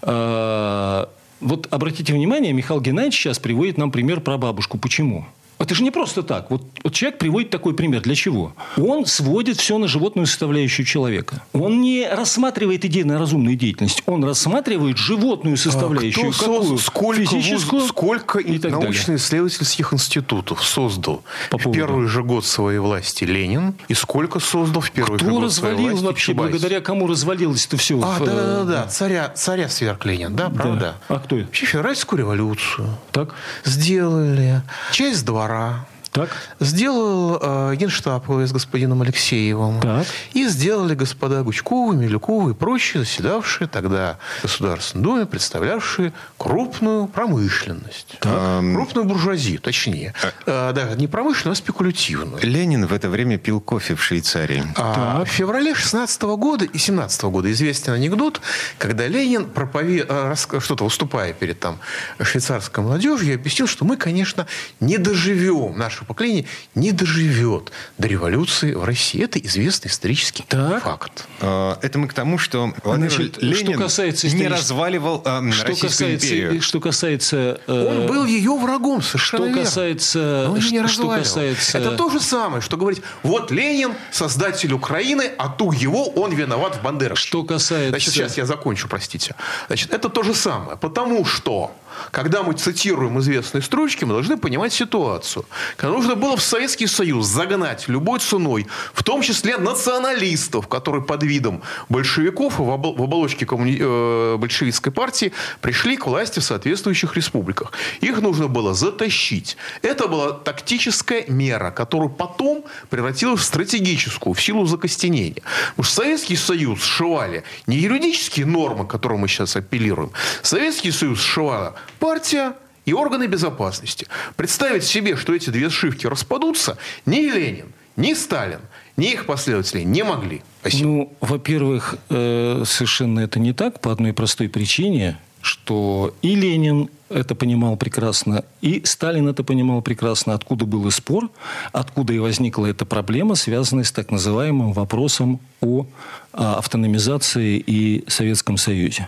А, 0.02 1.10
Вот 1.40 1.68
обратите 1.72 2.14
внимание, 2.14 2.54
Михаил 2.54 2.82
Геннадьевич 2.82 3.16
сейчас 3.16 3.40
приводит 3.40 3.78
нам 3.78 3.92
пример 3.92 4.22
про 4.22 4.38
бабушку. 4.38 4.78
Почему? 4.78 5.26
Это 5.68 5.76
же 5.76 5.84
не 5.84 5.92
просто 5.92 6.24
так. 6.24 6.50
Вот, 6.50 6.62
вот 6.82 6.94
человек 6.94 7.20
приводит 7.20 7.50
такой 7.50 7.74
пример. 7.74 8.00
Для 8.02 8.16
чего? 8.16 8.54
Он 8.78 9.06
сводит 9.06 9.58
все 9.58 9.78
на 9.78 9.90
животную 9.90 10.26
составляющую 10.26 10.86
человека. 10.86 11.44
Он 11.52 11.82
не 11.82 12.08
рассматривает 12.10 12.86
идейно-разумную 12.86 13.58
деятельность. 13.58 14.02
Он 14.06 14.24
рассматривает 14.24 14.98
животную 14.98 15.58
составляющую. 15.58 16.30
А 16.30 16.32
Кто 16.32 16.60
Какую? 16.60 16.78
соз- 16.78 16.84
сколько, 16.86 17.20
Физическую 17.22 17.82
вуз- 17.82 17.90
сколько 17.90 18.40
и 18.40 18.54
так 18.60 18.72
далее. 18.72 18.80
научно-исследовательских 18.88 19.94
институтов 19.94 20.64
создал 20.64 21.22
По 21.50 21.58
в 21.58 21.64
поводу? 21.64 21.78
первый 21.78 22.08
же 22.08 22.24
год 22.24 22.46
своей 22.46 22.80
власти 22.80 23.26
Ленин 23.26 23.76
и 23.90 23.94
сколько 23.94 24.40
создал 24.40 24.82
в 24.82 24.92
первый 24.92 25.20
же 25.20 25.26
Кто 25.26 25.38
год 25.42 25.52
своей 25.52 25.74
развалил 25.74 25.90
власти 25.92 26.06
вообще? 26.06 26.26
Чубайс? 26.28 26.52
Благодаря 26.52 26.80
кому 26.80 27.08
развалилось 27.08 27.66
это 27.66 27.76
все? 27.76 28.00
А, 28.02 28.20
да, 28.20 28.26
да, 28.26 28.34
да, 28.36 28.64
да. 28.64 28.88
Царя, 28.88 29.28
царя 29.36 29.68
сверг 29.68 30.06
Ленин, 30.06 30.34
да, 30.34 30.48
правда? 30.50 30.96
А 31.10 31.20
кто 31.20 31.36
это? 31.36 31.48
Вообще 31.48 31.66
февральскую 31.66 32.20
революцию 32.20 32.88
Так? 33.12 33.36
сделали. 33.66 34.62
Часть 34.94 35.26
двора. 35.26 35.57
Sarah. 35.58 35.97
Так? 36.18 36.30
Сделал 36.60 37.38
э, 37.42 37.76
генштаб 37.76 38.26
с 38.28 38.52
господином 38.52 39.04
Алексеевым. 39.04 39.80
Так. 39.80 40.08
И 40.34 40.48
сделали 40.48 40.96
господа 40.96 41.44
Гучковы, 41.44 41.96
Милюковы 41.96 42.52
и 42.52 42.54
прочие, 42.56 43.04
заседавшие 43.04 43.68
тогда 43.68 44.18
в 44.40 44.44
Государственной 44.44 45.04
Думе, 45.04 45.26
представлявшие 45.28 46.12
крупную 46.38 47.08
промышленность. 47.08 48.18
Крупную 48.20 49.06
буржуазию, 49.06 49.60
точнее. 49.60 50.14
Э, 50.46 50.72
да, 50.74 50.96
не 50.96 51.08
промышленную, 51.08 51.54
а 51.54 51.56
спекулятивную. 51.56 52.40
Ленин 52.42 52.88
в 52.88 52.94
это 52.94 53.10
время 53.10 53.38
пил 53.38 53.62
кофе 53.62 53.94
в 53.96 54.04
Швейцарии. 54.04 54.64
А 54.76 55.24
в 55.24 55.30
феврале 55.30 55.76
16 55.76 56.22
года 56.24 56.66
и 56.66 56.78
17 56.78 57.24
года 57.26 57.52
известен 57.52 57.94
анекдот, 57.94 58.42
когда 58.80 59.08
Ленин, 59.08 59.44
пропове- 59.46 60.06
э, 60.08 60.36
что-то 60.60 60.84
выступая 60.84 61.34
перед 61.34 61.60
там, 61.60 61.80
швейцарской 62.20 62.84
молодежью, 62.84 63.36
объяснил, 63.36 63.68
что 63.68 63.86
мы, 63.86 63.98
конечно, 63.98 64.48
не 64.80 64.98
доживем, 64.98 65.78
наше 65.78 66.07
поколение 66.08 66.46
не 66.76 66.92
доживет 66.92 67.72
до 67.98 68.08
революции 68.08 68.74
в 68.74 68.84
России. 68.84 69.24
Это 69.24 69.40
известный 69.40 69.90
исторический 69.90 70.44
Так. 70.48 70.84
факт. 70.84 71.28
Э, 71.42 71.76
Это 71.82 72.00
мы 72.00 72.08
к 72.08 72.14
тому, 72.14 72.38
что 72.38 72.74
Владимир 72.84 73.12
Значит, 73.12 73.38
Ленин 73.42 73.74
что 73.74 73.84
касается 73.84 74.28
не 74.36 74.48
разваливал 74.48 75.22
э, 75.26 75.52
Что 75.52 75.66
Российскую 75.68 75.90
касается, 75.92 76.28
империю. 76.28 76.62
что 76.62 76.80
касается... 76.80 77.62
э, 77.68 77.72
Он 78.02 78.08
был 78.08 78.26
ее 78.26 78.56
врагом, 78.58 79.02
совершенно 79.02 79.44
что 79.44 79.48
верно. 79.48 79.64
касается- 79.64 80.44
Но 80.48 80.54
он 80.54 80.60
не 80.60 80.62
что- 80.62 80.88
что 80.88 81.02
разваливал. 81.04 81.24
касается- 81.24 81.78
Это 81.78 81.92
то 81.98 82.10
же 82.10 82.20
самое, 82.20 82.62
что 82.62 82.78
говорить, 82.78 83.02
вот 83.24 83.52
Ленин, 83.52 83.94
создатель 84.12 84.74
Украины, 84.74 85.32
а 85.38 85.50
ту 85.50 85.72
его 85.72 86.10
он 86.10 86.34
виноват 86.34 86.78
в 86.78 86.82
Бандеровщине. 86.82 87.28
Что 87.30 87.44
касается... 87.44 87.90
Значит, 87.90 88.14
сейчас 88.14 88.38
я 88.38 88.46
закончу, 88.46 88.88
простите. 88.88 89.36
Значит, 89.68 89.94
это 89.94 90.10
то 90.10 90.24
же 90.24 90.34
самое. 90.34 90.78
Потому 90.78 91.26
что, 91.26 91.72
когда 92.12 92.44
мы 92.44 92.54
цитируем 92.54 93.20
известные 93.20 93.62
строчки, 93.62 94.06
мы 94.06 94.14
должны 94.14 94.38
понимать 94.38 94.74
ситуацию. 94.74 95.46
Когда 95.76 95.96
нужно 95.96 96.16
было 96.16 96.38
в 96.38 96.42
Советский 96.42 96.88
Союз 96.88 97.28
загнать 97.28 97.88
любой 97.88 98.20
ценой, 98.20 98.68
в 98.94 99.04
том 99.04 99.22
числе 99.22 99.58
националистов, 99.58 100.68
которые 100.68 101.04
под 101.04 101.24
видом 101.24 101.62
большевиков 101.90 102.60
в 102.60 102.70
обол- 102.70 102.98
в 102.98 103.04
оболочке 103.04 103.46
коммуни- 103.46 103.78
э, 103.80 104.38
большевистской 104.38 104.92
партии 104.92 105.32
пришли 105.62 105.98
к 105.98 106.08
власти 106.08 106.40
в 106.40 106.44
соответствующих 106.44 107.16
республиках. 107.16 107.72
Их 108.02 108.22
нужно 108.22 108.48
было 108.48 108.74
затащить. 108.74 109.58
Это 109.82 110.08
была 110.08 110.32
тактическая 110.32 111.26
мера, 111.28 111.72
которую 111.72 112.10
потом 112.10 112.64
превратилась 112.90 113.42
в 113.42 113.44
стратегическую, 113.44 114.34
в 114.34 114.42
силу 114.42 114.66
закостенения. 114.66 115.42
Потому 115.70 115.84
что 115.84 115.96
Советский 115.96 116.36
Союз 116.36 116.84
сшивали 116.84 117.44
не 117.68 117.78
юридические 117.78 118.46
нормы, 118.46 118.86
к 118.86 118.90
которым 118.90 119.20
мы 119.20 119.28
сейчас 119.28 119.56
апеллируем. 119.56 120.12
Советский 120.42 120.92
Союз 120.92 121.20
сшивала 121.20 121.76
партия, 122.00 122.54
и 122.88 122.94
органы 122.94 123.28
безопасности. 123.28 124.08
Представить 124.38 124.86
себе, 124.86 125.18
что 125.18 125.36
эти 125.36 125.50
две 125.50 125.70
сшивки 125.70 126.08
распадутся, 126.08 126.78
ни 127.06 127.30
Ленин, 127.30 127.74
ни 127.98 128.14
Сталин, 128.14 128.62
ни 128.96 129.12
их 129.12 129.26
последователи 129.26 129.82
не 129.82 130.04
могли. 130.04 130.42
Спасибо. 130.62 130.88
Ну, 130.88 131.14
во-первых, 131.20 131.96
э, 132.10 132.64
совершенно 132.66 133.20
это 133.20 133.40
не 133.40 133.52
так 133.52 133.82
по 133.82 133.92
одной 133.92 134.14
простой 134.14 134.48
причине, 134.48 135.20
что 135.42 136.16
и 136.22 136.34
Ленин 136.34 136.90
это 137.10 137.36
понимал 137.36 137.78
прекрасно, 137.78 138.44
и 138.62 138.82
Сталин 138.86 139.28
это 139.28 139.44
понимал 139.44 139.82
прекрасно, 139.82 140.34
откуда 140.34 140.66
был 140.66 140.88
и 140.88 140.92
спор, 140.92 141.30
откуда 141.72 142.14
и 142.14 142.20
возникла 142.20 142.66
эта 142.68 142.86
проблема, 142.86 143.36
связанная 143.36 143.84
с 143.84 143.92
так 143.92 144.12
называемым 144.12 144.74
вопросом 144.74 145.40
о 145.62 145.86
а, 146.34 146.58
автономизации 146.58 147.58
и 147.58 148.04
Советском 148.08 148.58
Союзе. 148.58 149.08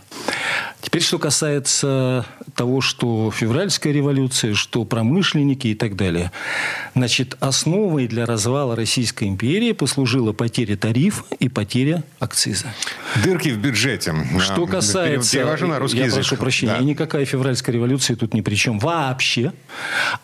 Теперь, 0.81 1.01
что 1.01 1.19
касается 1.19 2.25
того, 2.55 2.81
что 2.81 3.31
февральская 3.31 3.93
революция, 3.93 4.53
что 4.53 4.85
промышленники 4.85 5.67
и 5.67 5.75
так 5.75 5.95
далее. 5.95 6.31
Значит, 6.95 7.37
основой 7.39 8.07
для 8.07 8.25
развала 8.25 8.75
Российской 8.75 9.25
империи 9.25 9.73
послужила 9.73 10.31
потеря 10.31 10.77
тарифа 10.77 11.23
и 11.37 11.49
потеря 11.49 12.03
акциза. 12.17 12.73
Дырки 13.23 13.49
в 13.49 13.59
бюджете. 13.59 14.15
Что 14.39 14.65
касается... 14.65 15.37
Перевожу 15.37 15.67
на 15.67 15.79
русский 15.79 15.99
я 15.99 16.05
язык. 16.05 16.21
прошу 16.21 16.37
прощения, 16.37 16.73
Да. 16.73 16.79
и 16.79 16.85
никакая 16.85 17.25
февральская 17.25 17.75
революция 17.75 17.88
тут 18.15 18.33
ни 18.33 18.41
при 18.41 18.55
чем 18.55 18.79
вообще. 18.79 19.53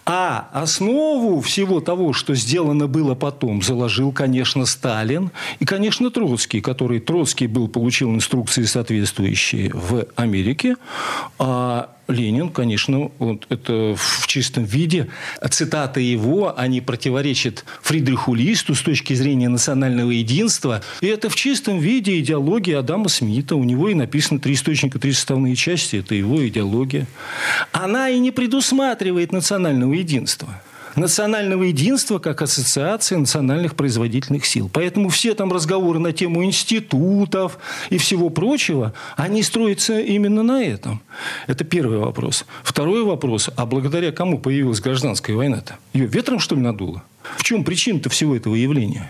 А 0.05 0.49
основу 0.53 1.41
всего 1.41 1.79
того, 1.79 2.13
что 2.13 2.35
сделано 2.35 2.87
было 2.87 3.15
потом, 3.15 3.61
заложил, 3.61 4.11
конечно, 4.11 4.65
Сталин 4.65 5.31
и, 5.59 5.65
конечно, 5.65 6.11
Троцкий, 6.11 6.61
который 6.61 6.99
Троцкий 6.99 7.47
был, 7.47 7.67
получил 7.67 8.13
инструкции 8.13 8.63
соответствующие 8.63 9.71
в 9.73 10.05
Америке, 10.15 10.75
а 11.39 11.94
Ленин, 12.07 12.49
конечно, 12.49 13.11
вот 13.19 13.45
это 13.49 13.95
в 13.97 14.27
чистом 14.27 14.63
виде. 14.63 15.07
Цитаты 15.49 16.01
его, 16.01 16.57
они 16.57 16.81
противоречат 16.81 17.65
Фридриху 17.81 18.33
Листу 18.33 18.75
с 18.75 18.81
точки 18.81 19.13
зрения 19.13 19.49
национального 19.49 20.11
единства. 20.11 20.81
И 21.01 21.07
это 21.07 21.29
в 21.29 21.35
чистом 21.35 21.79
виде 21.79 22.19
идеология 22.19 22.79
Адама 22.79 23.09
Смита. 23.09 23.55
У 23.55 23.63
него 23.63 23.89
и 23.89 23.95
написано 23.95 24.39
три 24.39 24.53
источника, 24.53 24.99
три 24.99 25.13
составные 25.13 25.55
части. 25.55 25.97
Это 25.97 26.15
его 26.15 26.47
идеология. 26.47 27.07
Она 27.71 28.09
и 28.09 28.19
не 28.19 28.31
предусматривает 28.31 29.31
национального 29.31 29.93
единства 29.93 30.61
национального 30.95 31.63
единства 31.63 32.19
как 32.19 32.41
ассоциации 32.41 33.15
национальных 33.15 33.75
производительных 33.75 34.45
сил. 34.45 34.69
Поэтому 34.71 35.09
все 35.09 35.33
там 35.33 35.51
разговоры 35.51 35.99
на 35.99 36.13
тему 36.13 36.43
институтов 36.43 37.57
и 37.89 37.97
всего 37.97 38.29
прочего, 38.29 38.93
они 39.15 39.43
строятся 39.43 39.99
именно 39.99 40.43
на 40.43 40.63
этом. 40.63 41.01
Это 41.47 41.63
первый 41.63 41.99
вопрос. 41.99 42.45
Второй 42.63 43.03
вопрос. 43.03 43.49
А 43.55 43.65
благодаря 43.65 44.11
кому 44.11 44.39
появилась 44.39 44.79
гражданская 44.79 45.35
война-то? 45.35 45.77
Ее 45.93 46.07
ветром, 46.07 46.39
что 46.39 46.55
ли, 46.55 46.61
надуло? 46.61 47.03
В 47.37 47.43
чем 47.43 47.63
причина-то 47.63 48.09
всего 48.09 48.35
этого 48.35 48.55
явления? 48.55 49.09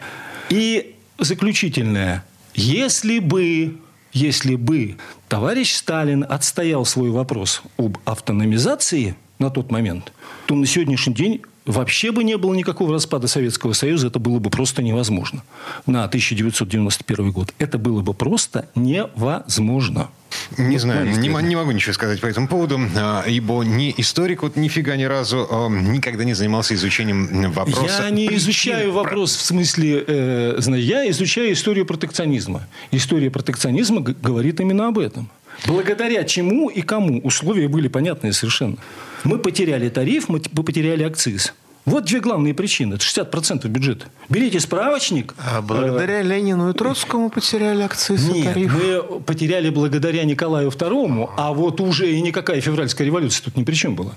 И 0.50 0.96
заключительное. 1.20 2.24
Если 2.54 3.20
бы 3.20 3.78
если 4.16 4.56
бы 4.56 4.96
товарищ 5.28 5.74
Сталин 5.74 6.26
отстоял 6.28 6.86
свой 6.86 7.10
вопрос 7.10 7.62
об 7.76 7.98
автономизации 8.06 9.18
на 9.40 9.50
тот 9.50 9.72
момент, 9.72 10.14
то 10.46 10.56
на 10.56 10.66
сегодняшний 10.66 11.14
день 11.14 11.42
вообще 11.66 12.12
бы 12.12 12.24
не 12.24 12.38
было 12.38 12.54
никакого 12.54 12.94
распада 12.94 13.28
Советского 13.28 13.74
Союза, 13.74 14.08
это 14.08 14.20
было 14.20 14.40
бы 14.40 14.50
просто 14.50 14.82
невозможно. 14.82 15.44
На 15.86 16.04
1991 16.06 17.32
год. 17.32 17.54
Это 17.60 17.78
было 17.78 18.02
бы 18.02 18.14
просто 18.14 18.68
невозможно. 18.76 20.10
Не 20.58 20.78
знаю, 20.78 21.08
не, 21.08 21.30
не 21.30 21.56
могу 21.56 21.72
ничего 21.72 21.94
сказать 21.94 22.20
по 22.20 22.26
этому 22.26 22.48
поводу, 22.48 22.80
а, 22.98 23.24
ибо 23.26 23.64
ни 23.64 23.94
историк 23.98 24.44
вот 24.44 24.58
нифига 24.58 24.96
ни 24.96 25.04
разу 25.04 25.48
а, 25.50 25.70
никогда 25.70 26.24
не 26.24 26.34
занимался 26.34 26.76
изучением 26.76 27.52
вопроса. 27.52 28.04
Я 28.04 28.10
не 28.10 28.28
причин 28.28 28.40
изучаю 28.40 28.92
про- 28.92 29.04
вопрос 29.04 29.36
в 29.36 29.42
смысле, 29.42 30.04
э, 30.06 30.56
знаешь, 30.58 30.84
я 30.84 31.10
изучаю 31.10 31.54
историю 31.54 31.86
протекционизма. 31.86 32.68
История 32.92 33.32
протекционизма 33.32 34.02
говорит 34.02 34.60
именно 34.60 34.88
об 34.88 35.00
этом. 35.00 35.30
Благодаря 35.66 36.24
чему 36.26 36.70
и 36.70 36.82
кому 36.82 37.20
условия 37.22 37.68
были 37.68 37.88
понятные 37.88 38.34
совершенно. 38.34 38.78
Мы 39.26 39.40
потеряли 39.40 39.90
тариф, 39.90 40.30
мы 40.30 40.40
потеряли 40.40 41.04
акциз. 41.04 41.54
Вот 41.86 42.06
две 42.06 42.20
главные 42.20 42.56
причины. 42.56 42.96
Это 42.96 43.04
60% 43.04 43.68
бюджета. 43.68 44.08
Берите 44.28 44.60
справочник. 44.60 45.36
А 45.38 45.62
благодаря 45.62 46.24
Ленину 46.24 46.72
и 46.72 46.74
Троцкому 46.74 47.30
потеряли 47.30 47.84
акциз 47.84 48.28
и 48.28 48.34
Нет, 48.34 48.54
тариф. 48.54 48.74
мы 48.74 49.20
потеряли 49.20 49.70
благодаря 49.70 50.24
Николаю 50.24 50.70
II, 50.70 51.30
а 51.38 51.54
вот 51.54 51.80
уже 51.82 52.12
и 52.12 52.22
никакая 52.22 52.60
февральская 52.60 53.06
революция 53.06 53.44
тут 53.46 53.56
ни 53.56 53.64
при 53.64 53.76
чем 53.76 53.96
была. 53.96 54.14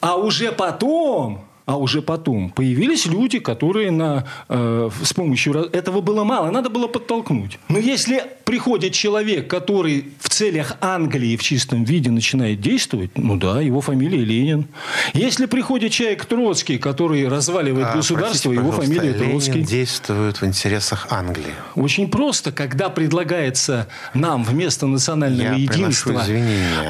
А 0.00 0.16
уже 0.16 0.52
потом, 0.52 1.44
а 1.66 1.76
уже 1.76 2.02
потом 2.02 2.50
появились 2.50 3.06
люди, 3.06 3.38
которые 3.38 3.90
на, 3.90 4.24
э, 4.48 4.90
с 5.02 5.12
помощью... 5.12 5.52
Этого 5.72 6.00
было 6.00 6.24
мало, 6.24 6.50
надо 6.50 6.70
было 6.70 6.88
подтолкнуть. 6.88 7.58
Но 7.68 7.78
если 7.78 8.22
приходит 8.44 8.92
человек, 8.92 9.48
который 9.48 10.06
в 10.20 10.28
целях 10.28 10.76
Англии 10.80 11.36
в 11.36 11.42
чистом 11.42 11.84
виде 11.84 12.10
начинает 12.10 12.60
действовать, 12.60 13.16
ну 13.16 13.36
да, 13.36 13.60
его 13.60 13.80
фамилия 13.80 14.24
Ленин. 14.24 14.66
Если 15.14 15.46
приходит 15.46 15.92
человек 15.92 16.24
Троцкий, 16.24 16.78
который 16.78 17.28
разваливает 17.28 17.88
А, 17.88 17.96
государство, 17.96 18.50
простите, 18.50 18.54
его 18.54 18.72
фамилия 18.72 19.12
Ленин 19.12 19.30
Троцкий. 19.30 19.62
действует 19.62 20.40
в 20.40 20.46
интересах 20.46 21.06
Англии. 21.10 21.54
Очень 21.76 22.08
просто, 22.08 22.52
когда 22.52 22.88
предлагается 22.88 23.88
нам 24.14 24.44
вместо 24.44 24.86
национального 24.86 25.52
Я 25.52 25.54
единства 25.54 26.24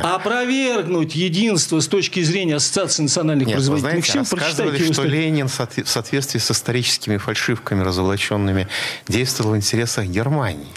опровергнуть 0.03 1.15
единство 1.15 1.81
с 1.81 1.89
точки 1.89 2.23
зрения 2.23 2.57
Ассоциации 2.57 3.03
национальных 3.03 3.49
Нет, 3.49 3.57
производительных 3.57 4.07
знаете, 4.07 4.31
сил, 4.31 4.62
его 4.69 4.85
что 4.85 4.95
статью. 4.95 5.11
Ленин 5.13 5.49
в 5.49 5.53
соотве- 5.53 5.85
в 5.85 5.89
соответствии 5.89 6.39
с 6.39 6.51
историческими 6.51 7.17
фальшивками 7.17 7.83
разоблаченными 7.83 8.69
действовал 9.09 9.53
в 9.53 9.57
интересах 9.57 10.07
Германии. 10.07 10.69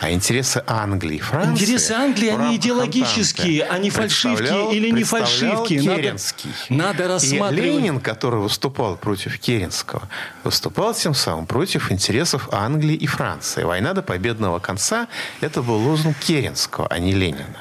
А 0.00 0.10
интересы 0.10 0.62
Англии 0.66 1.16
и 1.16 1.20
Франции... 1.20 1.64
Интересы 1.64 1.92
Англии, 1.92 2.28
они 2.28 2.56
идеологические, 2.56 3.62
они 3.64 3.90
фальшивки 3.90 4.74
или 4.74 4.90
не 4.90 5.04
фальшивки. 5.04 5.74
Надо- 5.74 6.02
Керенский. 6.02 6.50
надо 6.68 7.04
И 7.04 7.06
рассматривать- 7.06 7.52
Ленин, 7.64 8.00
который 8.00 8.40
выступал 8.40 8.96
против 8.96 9.38
Керенского, 9.38 10.08
выступал 10.44 10.94
тем 10.94 11.14
самым 11.14 11.46
против 11.46 11.92
интересов 11.92 12.48
Англии 12.52 12.96
и 12.96 13.06
Франции. 13.06 13.62
Война 13.62 13.92
до 13.94 14.02
победного 14.02 14.58
конца– 14.58 15.06
это 15.40 15.62
был 15.62 15.76
лозунг 15.76 16.18
Керенского, 16.18 16.88
а 16.88 16.98
не 16.98 17.12
Ленина. 17.12 17.56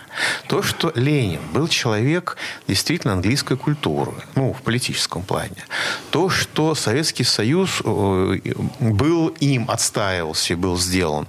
То, 0.48 0.62
что 0.62 0.92
Ленин 0.96 1.42
был 1.54 1.68
человек 1.68 2.38
действительно 2.68 3.14
английской 3.14 3.58
культуры, 3.58 4.12
ну, 4.36 4.54
в 4.54 4.62
политическом 4.62 5.24
плане. 5.24 5.66
То, 6.10 6.30
что 6.30 6.76
Советский 6.76 7.24
Союз 7.24 7.82
э, 7.84 8.38
был 8.80 9.28
им, 9.40 9.70
отстаивался 9.70 10.54
и 10.54 10.56
был 10.56 10.78
сделан 10.78 11.28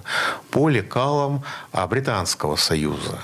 по 0.51 0.69
лекалам 0.69 1.43
а, 1.71 1.87
Британского 1.87 2.55
Союза. 2.55 3.19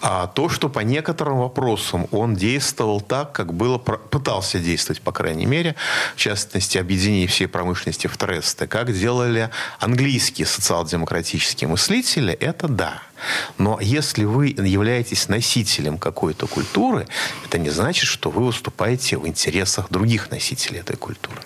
А 0.00 0.26
то, 0.26 0.48
что 0.48 0.68
по 0.68 0.80
некоторым 0.80 1.38
вопросам 1.38 2.06
он 2.10 2.34
действовал 2.36 3.00
так, 3.00 3.32
как 3.32 3.54
было, 3.54 3.78
пытался 3.78 4.58
действовать, 4.58 5.00
по 5.00 5.12
крайней 5.12 5.46
мере, 5.46 5.74
в 6.14 6.18
частности, 6.18 6.78
объединение 6.78 7.26
всей 7.26 7.46
промышленности 7.46 8.06
в 8.06 8.16
тресты, 8.16 8.66
как 8.66 8.92
делали 8.92 9.50
английские 9.80 10.46
социал-демократические 10.46 11.68
мыслители, 11.68 12.32
это 12.32 12.68
да. 12.68 13.02
Но 13.58 13.78
если 13.80 14.24
вы 14.24 14.48
являетесь 14.48 15.28
носителем 15.28 15.98
какой-то 15.98 16.46
культуры, 16.46 17.06
это 17.46 17.58
не 17.58 17.70
значит, 17.70 18.06
что 18.06 18.30
вы 18.30 18.44
выступаете 18.44 19.16
в 19.16 19.26
интересах 19.26 19.86
других 19.90 20.30
носителей 20.30 20.80
этой 20.80 20.96
культуры. 20.96 21.40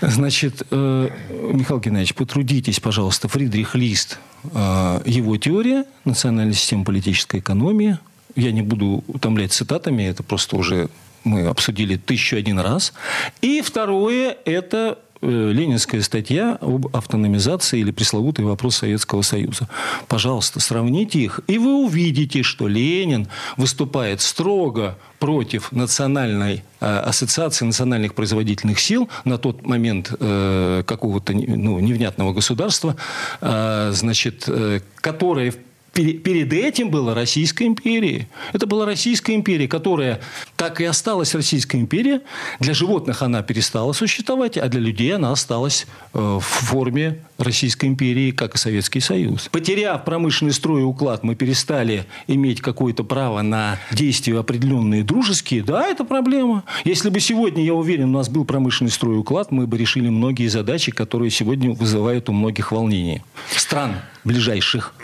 Значит, 0.00 0.62
э, 0.70 1.08
Михаил 1.30 1.80
Геннадьевич, 1.80 2.14
потрудитесь, 2.14 2.80
пожалуйста, 2.80 3.28
Фридрих 3.28 3.74
Лист, 3.74 4.18
его 4.44 5.36
теория 5.36 5.84
национальной 6.04 6.54
системы 6.54 6.84
политической 6.84 7.40
экономии. 7.40 7.98
Я 8.34 8.52
не 8.52 8.62
буду 8.62 9.04
утомлять 9.06 9.52
цитатами, 9.52 10.02
это 10.04 10.22
просто 10.22 10.56
уже 10.56 10.88
мы 11.24 11.46
обсудили 11.46 11.96
тысячу 11.96 12.36
один 12.36 12.58
раз. 12.58 12.92
И 13.40 13.60
второе– 13.60 14.36
это 14.44 14.98
ленинская 15.22 16.02
статья 16.02 16.58
об 16.60 16.94
автономизации 16.94 17.80
или 17.80 17.90
пресловутый 17.90 18.44
вопрос 18.44 18.76
Советского 18.76 19.22
Союза. 19.22 19.68
Пожалуйста, 20.08 20.60
сравните 20.60 21.20
их, 21.20 21.40
и 21.46 21.58
вы 21.58 21.84
увидите, 21.84 22.42
что 22.42 22.68
Ленин 22.68 23.28
выступает 23.56 24.20
строго 24.20 24.98
против 25.18 25.70
национальной 25.70 26.64
э, 26.80 26.86
ассоциации 26.86 27.64
национальных 27.64 28.14
производительных 28.14 28.80
сил 28.80 29.08
на 29.24 29.38
тот 29.38 29.64
момент 29.64 30.12
э, 30.18 30.82
какого-то 30.84 31.32
ну, 31.32 31.78
невнятного 31.78 32.32
государства, 32.32 32.96
э, 33.40 33.92
значит, 33.94 34.44
э, 34.48 34.80
которое 34.96 35.54
перед 35.92 36.52
этим 36.52 36.90
была 36.90 37.14
Российская 37.14 37.66
империя. 37.66 38.26
Это 38.52 38.66
была 38.66 38.86
Российская 38.86 39.34
империя, 39.34 39.68
которая 39.68 40.20
так 40.56 40.80
и 40.80 40.84
осталась 40.84 41.34
Российская 41.34 41.78
империя. 41.78 42.22
Для 42.60 42.74
животных 42.74 43.22
она 43.22 43.42
перестала 43.42 43.92
существовать, 43.92 44.56
а 44.56 44.68
для 44.68 44.80
людей 44.80 45.14
она 45.14 45.32
осталась 45.32 45.86
э, 46.14 46.18
в 46.18 46.40
форме 46.40 47.20
Российской 47.42 47.86
империи, 47.86 48.30
как 48.30 48.54
и 48.54 48.58
Советский 48.58 49.00
Союз. 49.00 49.48
Потеряв 49.50 50.04
промышленный 50.04 50.52
строй 50.52 50.82
и 50.82 50.84
уклад, 50.84 51.22
мы 51.22 51.34
перестали 51.34 52.06
иметь 52.26 52.60
какое-то 52.60 53.04
право 53.04 53.42
на 53.42 53.78
действия 53.90 54.38
определенные 54.38 55.02
дружеские. 55.02 55.62
Да, 55.62 55.86
это 55.86 56.04
проблема. 56.04 56.64
Если 56.84 57.10
бы 57.10 57.20
сегодня, 57.20 57.64
я 57.64 57.74
уверен, 57.74 58.10
у 58.10 58.18
нас 58.18 58.28
был 58.28 58.44
промышленный 58.44 58.90
строй 58.90 59.14
и 59.14 59.18
уклад, 59.18 59.50
мы 59.52 59.66
бы 59.66 59.76
решили 59.78 60.08
многие 60.08 60.48
задачи, 60.48 60.92
которые 60.92 61.30
сегодня 61.30 61.72
вызывают 61.72 62.28
у 62.28 62.32
многих 62.32 62.72
волнение. 62.72 63.22
Стран 63.50 63.96
ближайших. 64.24 64.94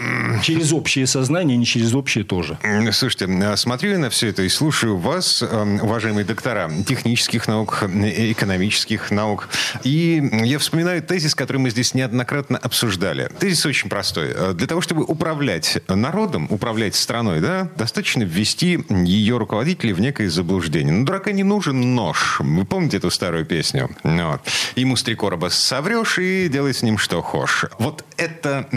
Через 0.43 0.73
общее 0.73 1.07
сознание, 1.07 1.57
не 1.57 1.67
через 1.67 1.95
общее 1.95 2.25
тоже. 2.25 2.59
Слушайте, 2.93 3.27
а 3.27 3.57
смотрю 3.57 3.93
я 3.93 3.99
на 3.99 4.11
все 4.11 4.29
это 4.29 4.43
и 4.43 4.49
слушаю 4.49 4.97
вас, 4.97 5.43
эм, 5.43 5.81
уважаемые 5.83 6.25
доктора 6.25 6.71
технических 6.87 7.49
наук, 7.49 7.83
э, 7.83 8.33
экономических 8.33 9.11
наук. 9.11 9.49
И 9.83 10.23
я 10.45 10.59
вспоминаю 10.59 11.03
тезис, 11.03 11.35
который 11.35 11.59
мы 11.59 11.71
здесь 11.71 11.95
неоднократно 11.95 12.28
неоднократно 12.29 12.59
обсуждали. 12.59 13.31
Тезис 13.39 13.65
очень 13.67 13.89
простой. 13.89 14.33
Э, 14.35 14.53
для 14.53 14.67
того, 14.67 14.81
чтобы 14.81 15.05
управлять 15.05 15.79
народом, 15.89 16.47
управлять 16.51 16.95
страной, 16.95 17.41
да, 17.41 17.69
достаточно 17.77 18.23
ввести 18.23 18.85
ее 18.89 19.39
руководителей 19.39 19.93
в 19.93 20.01
некое 20.01 20.29
заблуждение. 20.29 20.93
Ну, 20.93 21.05
дурака 21.05 21.33
не 21.33 21.45
нужен 21.45 21.95
нож. 21.95 22.41
Вы 22.41 22.65
помните 22.65 22.99
эту 22.99 23.11
старую 23.11 23.47
песню? 23.47 23.91
Ну 24.05 24.33
вот. 24.33 24.41
Ему 24.77 24.97
с 24.97 25.03
три 25.03 25.15
короба 25.15 25.49
соврешь 25.49 26.19
и 26.19 26.49
делай 26.49 26.75
с 26.75 26.83
ним 26.83 26.99
что 26.99 27.23
хочешь. 27.23 27.67
Вот 27.79 28.05
это 28.17 28.69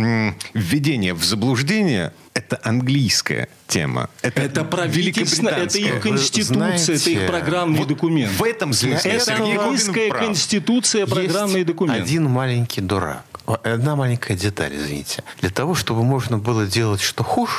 введение 0.53 1.13
в 1.13 1.23
заблуждение 1.23 2.13
это 2.33 2.59
английская 2.63 3.49
тема. 3.67 4.09
Это, 4.21 4.41
это 4.41 4.63
правительство, 4.63 5.49
это 5.49 5.77
их 5.77 6.01
конституция, 6.01 6.55
знаете, 6.55 6.95
это 6.95 7.09
их 7.09 7.27
программный 7.27 7.79
вот 7.79 7.87
документ. 7.87 8.31
В 8.33 8.43
этом 8.43 8.73
смысле 8.73 9.11
это 9.11 9.35
английская 9.35 10.09
конституция, 10.11 11.05
программный 11.05 11.59
Есть 11.59 11.67
документ. 11.67 12.01
один 12.01 12.25
маленький 12.29 12.81
дурак. 12.81 13.25
Одна 13.63 13.95
маленькая 13.95 14.37
деталь, 14.37 14.75
извините. 14.75 15.23
Для 15.41 15.49
того, 15.49 15.75
чтобы 15.75 16.03
можно 16.03 16.37
было 16.37 16.65
делать 16.65 17.01
что 17.01 17.23
хуже, 17.23 17.53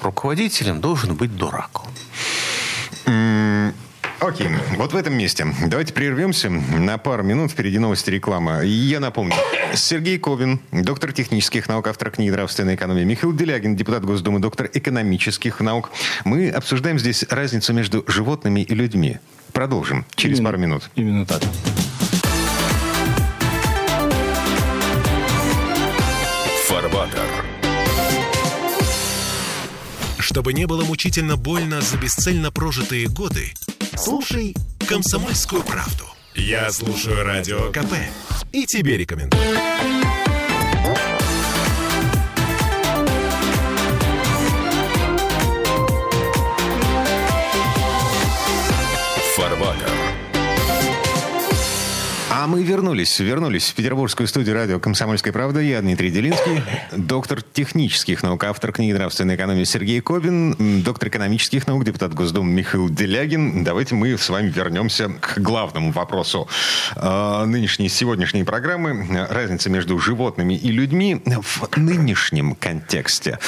руководителем 0.00 0.80
должен 0.80 1.14
быть 1.14 1.36
дурак. 1.36 1.82
Окей, 4.20 4.48
вот 4.76 4.92
в 4.92 4.96
этом 4.96 5.14
месте 5.14 5.46
давайте 5.66 5.92
прервемся 5.92 6.48
на 6.48 6.96
пару 6.96 7.22
минут. 7.22 7.52
Впереди 7.52 7.78
новости 7.78 8.10
реклама. 8.10 8.62
Я 8.62 8.98
напомню, 8.98 9.34
Сергей 9.74 10.18
Ковин, 10.18 10.58
доктор 10.72 11.12
технических 11.12 11.68
наук, 11.68 11.86
автор 11.86 12.10
книги 12.10 12.30
«Нравственная 12.30 12.76
экономия», 12.76 13.04
Михаил 13.04 13.34
Делягин, 13.34 13.76
депутат 13.76 14.04
Госдумы, 14.04 14.40
доктор 14.40 14.70
экономических 14.72 15.60
наук. 15.60 15.90
Мы 16.24 16.48
обсуждаем 16.48 16.98
здесь 16.98 17.24
разницу 17.28 17.74
между 17.74 18.04
животными 18.06 18.60
и 18.60 18.74
людьми. 18.74 19.18
Продолжим 19.52 20.06
через 20.14 20.38
именно, 20.38 20.50
пару 20.50 20.58
минут. 20.58 20.90
Именно 20.94 21.26
так. 21.26 21.42
Фарбатер. 26.66 27.20
Чтобы 30.18 30.52
не 30.54 30.66
было 30.66 30.84
мучительно 30.84 31.36
больно 31.36 31.80
за 31.80 31.96
бесцельно 31.98 32.50
прожитые 32.50 33.06
годы, 33.08 33.52
Слушай 33.96 34.54
«Комсомольскую 34.86 35.62
правду». 35.62 36.04
Я 36.34 36.70
слушаю 36.70 37.24
Радио 37.24 37.72
КП 37.72 37.94
и 38.52 38.66
тебе 38.66 38.98
рекомендую. 38.98 39.42
Фарбатер. 49.34 49.95
А 52.38 52.46
мы 52.46 52.62
вернулись, 52.62 53.18
вернулись 53.18 53.70
в 53.70 53.74
петербургскую 53.74 54.26
студию 54.26 54.56
радио 54.56 54.78
«Комсомольская 54.78 55.32
правда». 55.32 55.60
Я 55.60 55.80
Дмитрий 55.80 56.10
Делинский, 56.10 56.60
доктор 56.94 57.40
технических 57.40 58.22
наук, 58.22 58.44
автор 58.44 58.72
книги 58.72 58.92
«Нравственная 58.92 59.36
экономия» 59.36 59.64
Сергей 59.64 60.02
Кобин, 60.02 60.82
доктор 60.82 61.08
экономических 61.08 61.66
наук, 61.66 61.84
депутат 61.84 62.12
Госдумы 62.12 62.52
Михаил 62.52 62.90
Делягин. 62.90 63.64
Давайте 63.64 63.94
мы 63.94 64.18
с 64.18 64.28
вами 64.28 64.50
вернемся 64.50 65.08
к 65.18 65.38
главному 65.38 65.92
вопросу 65.92 66.46
э, 66.94 67.44
нынешней, 67.46 67.88
сегодняшней 67.88 68.44
программы. 68.44 69.26
Разница 69.30 69.70
между 69.70 69.98
животными 69.98 70.52
и 70.52 70.70
людьми 70.70 71.22
в 71.24 71.78
нынешнем 71.78 72.54
контексте. 72.54 73.38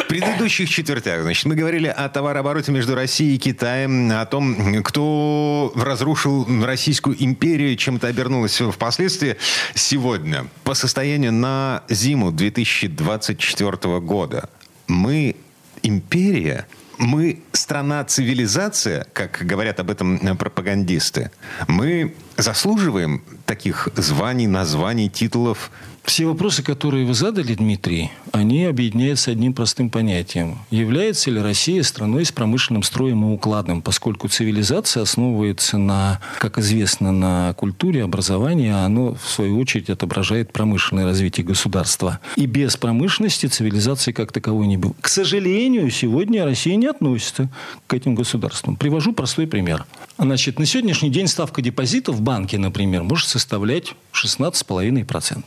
В 0.00 0.08
предыдущих 0.08 0.68
четвертях, 0.68 1.22
значит, 1.22 1.44
мы 1.44 1.54
говорили 1.54 1.86
о 1.86 2.08
товарообороте 2.08 2.72
между 2.72 2.96
Россией 2.96 3.36
и 3.36 3.38
Китаем, 3.38 4.10
о 4.10 4.26
том, 4.26 4.82
кто 4.82 5.72
разрушил 5.76 6.44
Российскую 6.64 7.14
империю, 7.22 7.76
чем-то 7.76 8.08
обернул 8.08 8.31
изменилось 8.32 8.74
впоследствии. 8.74 9.36
Сегодня, 9.74 10.46
по 10.64 10.74
состоянию 10.74 11.32
на 11.32 11.82
зиму 11.88 12.32
2024 12.32 14.00
года, 14.00 14.48
мы 14.86 15.36
империя, 15.82 16.66
мы 16.98 17.42
страна-цивилизация, 17.52 19.06
как 19.12 19.42
говорят 19.42 19.80
об 19.80 19.90
этом 19.90 20.36
пропагандисты. 20.36 21.30
Мы 21.68 22.14
заслуживаем 22.36 23.22
таких 23.44 23.88
званий, 23.96 24.46
названий, 24.46 25.08
титулов 25.08 25.70
все 26.04 26.26
вопросы, 26.26 26.62
которые 26.62 27.06
вы 27.06 27.14
задали, 27.14 27.54
Дмитрий, 27.54 28.10
они 28.32 28.64
объединяются 28.64 29.30
одним 29.30 29.54
простым 29.54 29.88
понятием. 29.88 30.58
Является 30.70 31.30
ли 31.30 31.40
Россия 31.40 31.82
страной 31.82 32.24
с 32.24 32.32
промышленным 32.32 32.82
строем 32.82 33.24
и 33.24 33.32
укладом, 33.32 33.82
поскольку 33.82 34.28
цивилизация 34.28 35.04
основывается 35.04 35.78
на, 35.78 36.20
как 36.38 36.58
известно, 36.58 37.12
на 37.12 37.54
культуре, 37.54 38.02
образовании, 38.02 38.70
а 38.70 38.84
оно, 38.84 39.14
в 39.14 39.28
свою 39.28 39.58
очередь, 39.60 39.90
отображает 39.90 40.52
промышленное 40.52 41.04
развитие 41.04 41.46
государства. 41.46 42.18
И 42.36 42.46
без 42.46 42.76
промышленности 42.76 43.46
цивилизации 43.46 44.12
как 44.12 44.32
таковой 44.32 44.66
не 44.66 44.76
было. 44.76 44.94
К 45.00 45.08
сожалению, 45.08 45.88
сегодня 45.90 46.44
Россия 46.44 46.76
не 46.76 46.86
относится 46.86 47.48
к 47.86 47.94
этим 47.94 48.14
государствам. 48.16 48.76
Привожу 48.76 49.12
простой 49.12 49.46
пример. 49.46 49.86
Значит, 50.18 50.58
на 50.58 50.66
сегодняшний 50.66 51.10
день 51.10 51.28
ставка 51.28 51.62
депозита 51.62 52.12
в 52.12 52.20
банке, 52.20 52.58
например, 52.58 53.02
может 53.04 53.28
составлять 53.28 53.94
16,5%. 54.12 55.44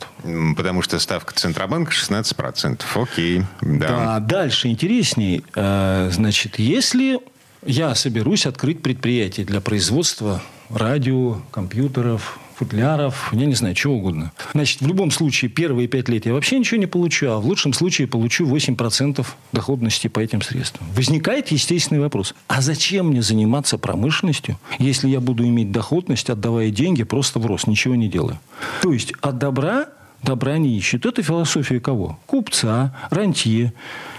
Потому 0.56 0.82
что 0.82 1.00
ставка 1.00 1.34
Центробанка 1.34 1.92
16%. 1.92 2.82
Окей. 2.96 3.44
Да. 3.62 3.88
да 3.88 4.20
дальше 4.20 4.68
интересней. 4.68 5.44
Э, 5.56 6.10
значит, 6.12 6.60
если 6.60 7.20
я 7.66 7.96
соберусь 7.96 8.46
открыть 8.46 8.82
предприятие 8.82 9.46
для 9.46 9.62
производства 9.62 10.42
радио, 10.70 11.42
компьютеров, 11.52 12.40
футляров, 12.56 13.34
я 13.34 13.46
не 13.46 13.54
знаю, 13.54 13.76
чего 13.76 13.96
угодно. 13.96 14.32
Значит, 14.54 14.82
в 14.82 14.88
любом 14.88 15.12
случае, 15.12 15.50
первые 15.50 15.88
пять 15.88 16.08
лет 16.10 16.26
я 16.26 16.34
вообще 16.34 16.58
ничего 16.58 16.80
не 16.80 16.86
получу, 16.86 17.30
а 17.30 17.40
в 17.40 17.46
лучшем 17.46 17.74
случае 17.74 18.08
получу 18.08 18.48
8% 18.48 19.26
доходности 19.52 20.08
по 20.08 20.20
этим 20.20 20.42
средствам. 20.42 20.88
Возникает 20.96 21.50
естественный 21.50 22.02
вопрос. 22.02 22.34
А 22.48 22.62
зачем 22.62 23.08
мне 23.08 23.22
заниматься 23.22 23.78
промышленностью, 23.78 24.58
если 24.80 25.10
я 25.10 25.20
буду 25.20 25.46
иметь 25.46 25.72
доходность, 25.72 26.30
отдавая 26.30 26.70
деньги 26.70 27.04
просто 27.04 27.40
в 27.40 27.46
рост, 27.46 27.68
ничего 27.68 27.96
не 27.96 28.08
делая? 28.08 28.40
То 28.82 28.94
есть, 28.94 29.14
от 29.22 29.38
добра 29.38 29.88
добра 30.26 30.58
не 30.58 30.78
ищут. 30.78 31.06
Это 31.06 31.24
философия 31.24 31.80
кого? 31.80 32.20
Купца, 32.26 32.96
рантье, 33.10 33.74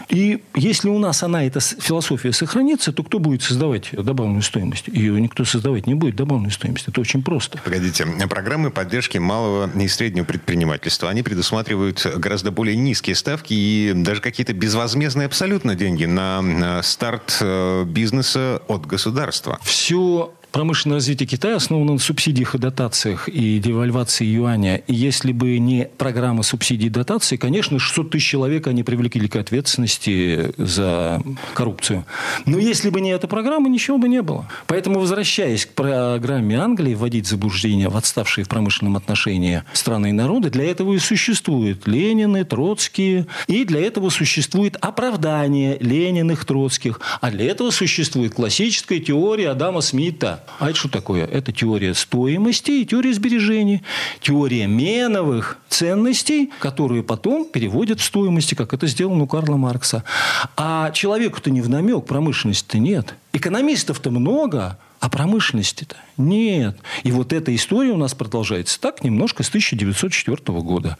и 0.09 0.43
если 0.55 0.89
у 0.89 0.99
нас 0.99 1.23
она, 1.23 1.45
эта 1.45 1.59
философия 1.61 2.33
сохранится, 2.33 2.93
то 2.93 3.03
кто 3.03 3.19
будет 3.19 3.43
создавать 3.43 3.91
добавленную 3.93 4.43
стоимость? 4.43 4.87
Ее 4.89 5.21
никто 5.21 5.45
создавать 5.45 5.87
не 5.87 5.95
будет, 5.95 6.15
добавленную 6.17 6.53
стоимость. 6.53 6.87
Это 6.89 7.01
очень 7.01 7.23
просто. 7.23 7.59
Погодите, 7.59 8.07
программы 8.29 8.71
поддержки 8.71 9.19
малого 9.19 9.69
и 9.79 9.89
среднего 9.89 10.25
предпринимательства, 10.25 11.11
они 11.11 11.23
предусматривают 11.23 12.07
гораздо 12.17 12.53
более 12.53 12.77
низкие 12.77 13.17
ставки 13.17 13.53
и 13.53 13.93
даже 13.95 14.21
какие-то 14.21 14.53
безвозмездные 14.53 15.27
абсолютно 15.27 15.75
деньги 15.75 16.05
на 16.05 16.83
старт 16.83 17.39
э, 17.41 17.85
бизнеса 17.85 18.63
от 18.69 18.87
государства. 18.87 19.59
Все 19.63 20.33
промышленное 20.57 20.97
развитие 20.97 21.27
Китая 21.27 21.57
основано 21.57 21.93
на 21.93 21.99
субсидиях 21.99 22.55
и 22.55 22.59
дотациях 22.59 23.29
и 23.29 23.59
девальвации 23.59 24.25
юаня. 24.25 24.77
И 24.87 24.95
если 24.95 25.33
бы 25.33 25.59
не 25.59 25.87
программа 25.99 26.43
субсидий 26.43 26.87
и 26.87 26.89
дотаций, 26.89 27.37
конечно, 27.37 27.79
600 27.79 28.13
тысяч 28.13 28.27
человек 28.27 28.67
они 28.67 28.83
привлекли 28.83 29.29
к 29.29 29.37
ответственности 29.37 30.55
за 30.57 31.23
коррупцию. 31.53 32.07
Но 32.47 32.57
если 32.57 32.89
бы 32.89 33.03
не 33.03 33.11
эта 33.11 33.29
программа, 33.29 33.69
ничего 33.69 33.99
бы 33.99 34.09
не 34.09 34.23
было. 34.23 34.49
Поэтому, 34.67 34.99
возвращаясь 34.99 35.67
к 35.67 35.75
программе 35.75 36.59
Англии 36.59 36.95
вводить 36.95 37.27
заблуждения 37.27 37.91
в 37.91 37.97
отставшие 37.99 38.47
в 38.47 38.49
промышленном 38.49 38.97
отношении 38.97 39.63
страны 39.75 40.09
и 40.09 40.13
народы, 40.13 40.49
для 40.49 40.65
этого 40.65 40.95
и 40.95 40.99
существуют 40.99 41.87
Ленины, 41.87 42.45
Троцкие, 42.45 43.27
и 43.47 43.67
для 43.67 43.83
этого 43.83 44.09
существует 44.09 44.79
оправдание 44.81 45.77
Лениных, 45.81 46.47
Троцких, 46.47 46.99
а 47.21 47.31
для 47.31 47.45
этого 47.45 47.71
существует 47.71 48.33
классическая 48.33 49.01
теория 49.01 49.51
Адама 49.51 49.83
Смита 49.83 50.46
а 50.59 50.71
это 50.71 50.79
что 50.79 50.89
такое? 50.89 51.25
Это 51.25 51.53
теория 51.53 51.95
стоимости 51.95 52.71
и 52.71 52.87
теория 52.87 53.13
сбережений. 53.13 53.83
Теория 54.21 54.67
меновых 54.67 55.59
ценностей, 55.69 56.51
которые 56.61 57.03
потом 57.03 57.45
переводят 57.45 58.01
в 58.01 58.05
стоимости, 58.05 58.55
как 58.55 58.73
это 58.73 58.87
сделано 58.87 59.25
у 59.25 59.27
Карла 59.27 59.57
Маркса. 59.57 60.05
А 60.57 60.91
человеку-то 60.93 61.51
не 61.51 61.61
в 61.61 61.69
намек, 61.69 62.07
промышленности-то 62.07 62.79
нет. 62.79 63.15
Экономистов-то 63.33 64.11
много, 64.11 64.79
а 65.01 65.09
промышленности-то 65.09 65.97
нет. 66.17 66.79
И 67.03 67.13
вот 67.13 67.33
эта 67.33 67.55
история 67.55 67.93
у 67.93 67.97
нас 67.97 68.15
продолжается 68.15 68.81
так 68.81 69.05
немножко 69.05 69.43
с 69.43 69.49
1904 69.49 70.37
года. 70.61 70.97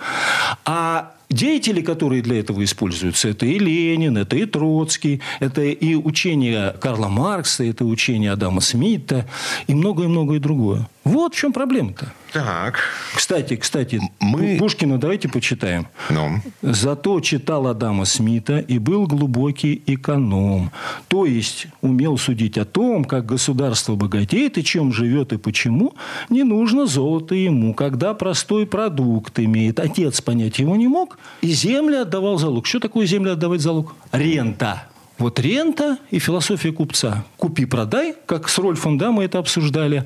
А 0.65 1.16
Деятели, 1.29 1.81
которые 1.81 2.23
для 2.23 2.39
этого 2.39 2.63
используются, 2.63 3.29
это 3.29 3.47
и 3.47 3.59
Ленин, 3.59 4.17
это 4.17 4.37
и 4.37 4.47
Троцкий, 4.47 5.21
это 5.41 5.63
и 5.63 5.95
учение 5.97 6.75
Карла 6.81 7.09
Маркса, 7.09 7.65
это 7.65 7.85
учение 7.85 8.31
Адама 8.31 8.61
Смита 8.61 9.27
и 9.67 9.75
многое-многое 9.75 10.39
другое. 10.39 10.89
Вот 11.07 11.35
в 11.35 11.39
чем 11.39 11.53
проблема-то. 11.53 12.13
Так. 12.33 12.81
Кстати, 13.15 13.55
кстати, 13.55 14.01
Мы- 14.21 14.57
Пушкина 14.59 14.99
давайте 14.99 15.29
почитаем. 15.29 15.87
Ну, 16.11 16.41
Зато 16.63 17.21
читал 17.21 17.69
Адама 17.69 18.05
Смита 18.05 18.59
и 18.59 18.81
был 18.81 19.07
глубокий 19.07 19.81
эконом. 19.87 20.73
То 21.07 21.25
есть 21.25 21.69
умел 21.81 22.19
судить 22.19 22.59
о 22.59 22.65
том, 22.65 23.05
как 23.05 23.25
государство 23.25 23.95
богатеет 23.95 24.59
и 24.59 24.65
чем 24.65 24.93
живет 24.93 25.33
и 25.33 25.39
почему. 25.39 25.95
Не 26.29 26.43
нужно 26.43 26.87
золото 26.87 27.37
ему, 27.37 27.73
когда 27.73 28.13
простой 28.13 28.67
продукт 28.67 29.39
имеет. 29.39 29.79
Отец 29.79 30.21
понять 30.21 30.59
его 30.59 30.75
не 30.75 30.89
мог 30.89 31.19
и 31.41 31.53
земли 31.53 31.95
отдавал 31.99 32.39
залог. 32.39 32.67
Что 32.67 32.81
такое 32.81 33.07
земли 33.07 33.31
отдавать 33.31 33.61
залог? 33.61 33.95
Рента. 34.11 34.89
Вот 35.19 35.41
рента 35.41 35.99
и 36.11 36.19
философия 36.19 36.73
купца. 36.73 37.25
Купи-продай, 37.39 38.15
как 38.27 38.49
с 38.49 38.59
Рольфом, 38.59 38.99
да, 38.99 39.11
мы 39.13 39.25
это 39.25 39.39
обсуждали. 39.39 40.05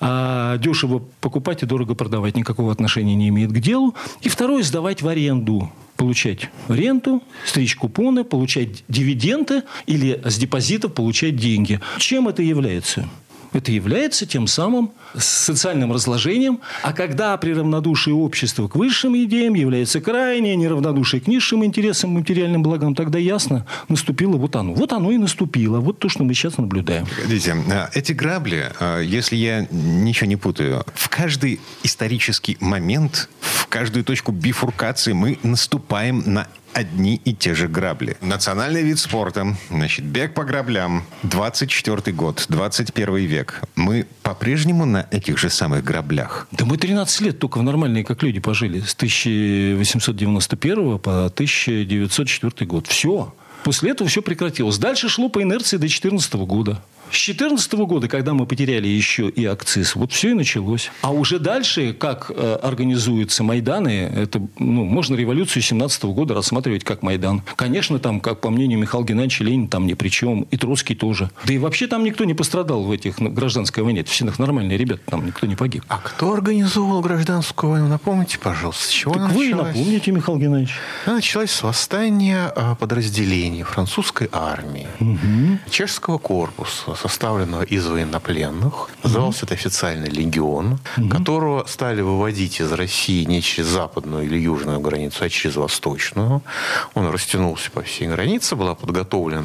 А 0.00 0.56
дешево 0.58 1.02
покупать 1.20 1.62
и 1.62 1.66
дорого 1.66 1.94
продавать 1.94 2.36
никакого 2.36 2.70
отношения 2.70 3.14
не 3.16 3.28
имеет 3.28 3.50
к 3.50 3.58
делу. 3.58 3.94
И 4.20 4.28
второе, 4.28 4.62
сдавать 4.62 5.02
в 5.02 5.08
аренду 5.08 5.72
получать 5.96 6.48
ренту, 6.68 7.22
стричь 7.44 7.76
купоны, 7.76 8.24
получать 8.24 8.82
дивиденды 8.88 9.62
или 9.86 10.20
с 10.24 10.36
депозитов 10.36 10.94
получать 10.94 11.36
деньги. 11.36 11.80
Чем 11.98 12.28
это 12.28 12.42
является? 12.42 13.08
Это 13.52 13.70
является 13.70 14.26
тем 14.26 14.46
самым 14.46 14.92
социальным 15.16 15.92
разложением. 15.92 16.60
А 16.82 16.92
когда 16.92 17.36
при 17.36 17.52
равнодушии 17.52 18.10
общества 18.10 18.68
к 18.68 18.76
высшим 18.76 19.16
идеям 19.16 19.54
является 19.54 20.00
крайнее 20.00 20.56
неравнодушие 20.56 21.20
к 21.20 21.26
низшим 21.26 21.64
интересам, 21.64 22.10
материальным 22.10 22.62
благам, 22.62 22.94
тогда 22.94 23.18
ясно, 23.18 23.66
наступило 23.88 24.36
вот 24.36 24.56
оно. 24.56 24.74
Вот 24.74 24.92
оно 24.92 25.10
и 25.10 25.18
наступило. 25.18 25.80
Вот 25.80 25.98
то, 25.98 26.08
что 26.08 26.24
мы 26.24 26.34
сейчас 26.34 26.56
наблюдаем. 26.58 27.06
Погодите, 27.06 27.54
а, 27.70 27.90
эти 27.94 28.12
грабли, 28.12 28.72
а, 28.80 29.00
если 29.00 29.36
я 29.36 29.66
ничего 29.70 30.26
не 30.26 30.36
путаю, 30.36 30.84
в 30.94 31.08
каждый 31.08 31.60
исторический 31.82 32.56
момент, 32.60 33.28
в 33.40 33.66
каждую 33.66 34.04
точку 34.04 34.32
бифуркации 34.32 35.12
мы 35.12 35.38
наступаем 35.42 36.22
на 36.26 36.48
одни 36.72 37.20
и 37.24 37.34
те 37.34 37.54
же 37.54 37.68
грабли. 37.68 38.16
Национальный 38.20 38.82
вид 38.82 38.98
спорта, 38.98 39.56
значит, 39.70 40.04
бег 40.04 40.34
по 40.34 40.44
граблям, 40.44 41.04
24 41.22 42.16
год, 42.16 42.46
21 42.48 43.16
век. 43.16 43.62
Мы 43.76 44.06
по-прежнему 44.22 44.84
на 44.84 45.06
этих 45.10 45.38
же 45.38 45.50
самых 45.50 45.84
граблях. 45.84 46.48
Да 46.50 46.64
мы 46.64 46.76
13 46.76 47.20
лет 47.22 47.38
только 47.38 47.58
в 47.58 47.62
нормальные, 47.62 48.04
как 48.04 48.22
люди, 48.22 48.40
пожили. 48.40 48.80
С 48.80 48.94
1891 48.94 50.98
по 50.98 51.26
1904 51.26 52.66
год. 52.66 52.86
Все. 52.86 53.34
После 53.64 53.92
этого 53.92 54.08
все 54.08 54.22
прекратилось. 54.22 54.78
Дальше 54.78 55.08
шло 55.08 55.28
по 55.28 55.42
инерции 55.42 55.76
до 55.76 55.82
2014 55.82 56.34
года. 56.34 56.82
С 57.12 57.24
2014 57.26 57.72
года, 57.74 58.08
когда 58.08 58.32
мы 58.32 58.46
потеряли 58.46 58.88
еще 58.88 59.28
и 59.28 59.44
акциз, 59.44 59.94
вот 59.96 60.12
все 60.12 60.30
и 60.30 60.34
началось. 60.34 60.90
А 61.02 61.10
уже 61.12 61.38
дальше, 61.38 61.92
как 61.92 62.30
э, 62.34 62.58
организуются 62.62 63.44
Майданы, 63.44 64.10
это, 64.16 64.40
ну, 64.58 64.84
можно 64.84 65.14
революцию 65.14 65.62
17 65.62 66.04
года 66.04 66.32
рассматривать 66.34 66.84
как 66.84 67.02
Майдан. 67.02 67.42
Конечно, 67.56 67.98
там, 67.98 68.18
как 68.20 68.40
по 68.40 68.48
мнению 68.48 68.78
Михаила 68.78 69.04
Геннадьевича 69.04 69.44
Ленин, 69.44 69.68
там 69.68 69.86
ни 69.86 69.92
при 69.92 70.08
чем, 70.08 70.42
и 70.50 70.56
Троцкий 70.56 70.94
тоже. 70.94 71.30
Да 71.44 71.52
и 71.52 71.58
вообще 71.58 71.86
там 71.86 72.02
никто 72.02 72.24
не 72.24 72.32
пострадал 72.32 72.82
в 72.82 72.90
этих 72.90 73.20
на- 73.20 73.28
гражданской 73.28 73.82
войне. 73.84 74.00
Это 74.00 74.10
все 74.10 74.24
нормальные 74.38 74.78
ребята, 74.78 75.02
там 75.06 75.26
никто 75.26 75.46
не 75.46 75.54
погиб. 75.54 75.84
А 75.88 75.98
кто 75.98 76.32
организовал 76.32 77.02
гражданскую 77.02 77.72
войну? 77.72 77.88
Напомните, 77.88 78.38
пожалуйста, 78.38 78.84
с 78.84 78.88
чего 78.90 79.12
она 79.14 79.26
Так 79.28 79.36
вы 79.36 79.46
и 79.46 79.50
началась? 79.50 79.76
напомните, 79.76 80.12
Михаил 80.12 80.38
Геннадьевич. 80.38 80.74
Она 81.04 81.16
началась 81.16 81.50
с 81.50 81.62
восстания 81.62 82.50
а, 82.56 82.74
подразделений 82.74 83.64
французской 83.64 84.30
армии, 84.32 84.86
чешского 85.70 86.16
корпуса, 86.18 86.94
составленного 87.02 87.62
из 87.64 87.84
военнопленных. 87.86 88.88
Назывался 89.02 89.44
это 89.44 89.54
официальный 89.54 90.08
легион, 90.08 90.78
которого 91.10 91.64
стали 91.66 92.00
выводить 92.00 92.60
из 92.60 92.70
России 92.72 93.24
не 93.24 93.42
через 93.42 93.68
западную 93.68 94.24
или 94.24 94.38
южную 94.38 94.78
границу, 94.80 95.24
а 95.24 95.28
через 95.28 95.56
восточную. 95.56 96.42
Он 96.94 97.10
растянулся 97.10 97.70
по 97.72 97.82
всей 97.82 98.06
границе, 98.08 98.54
была 98.54 98.74
подготовлена 98.74 99.42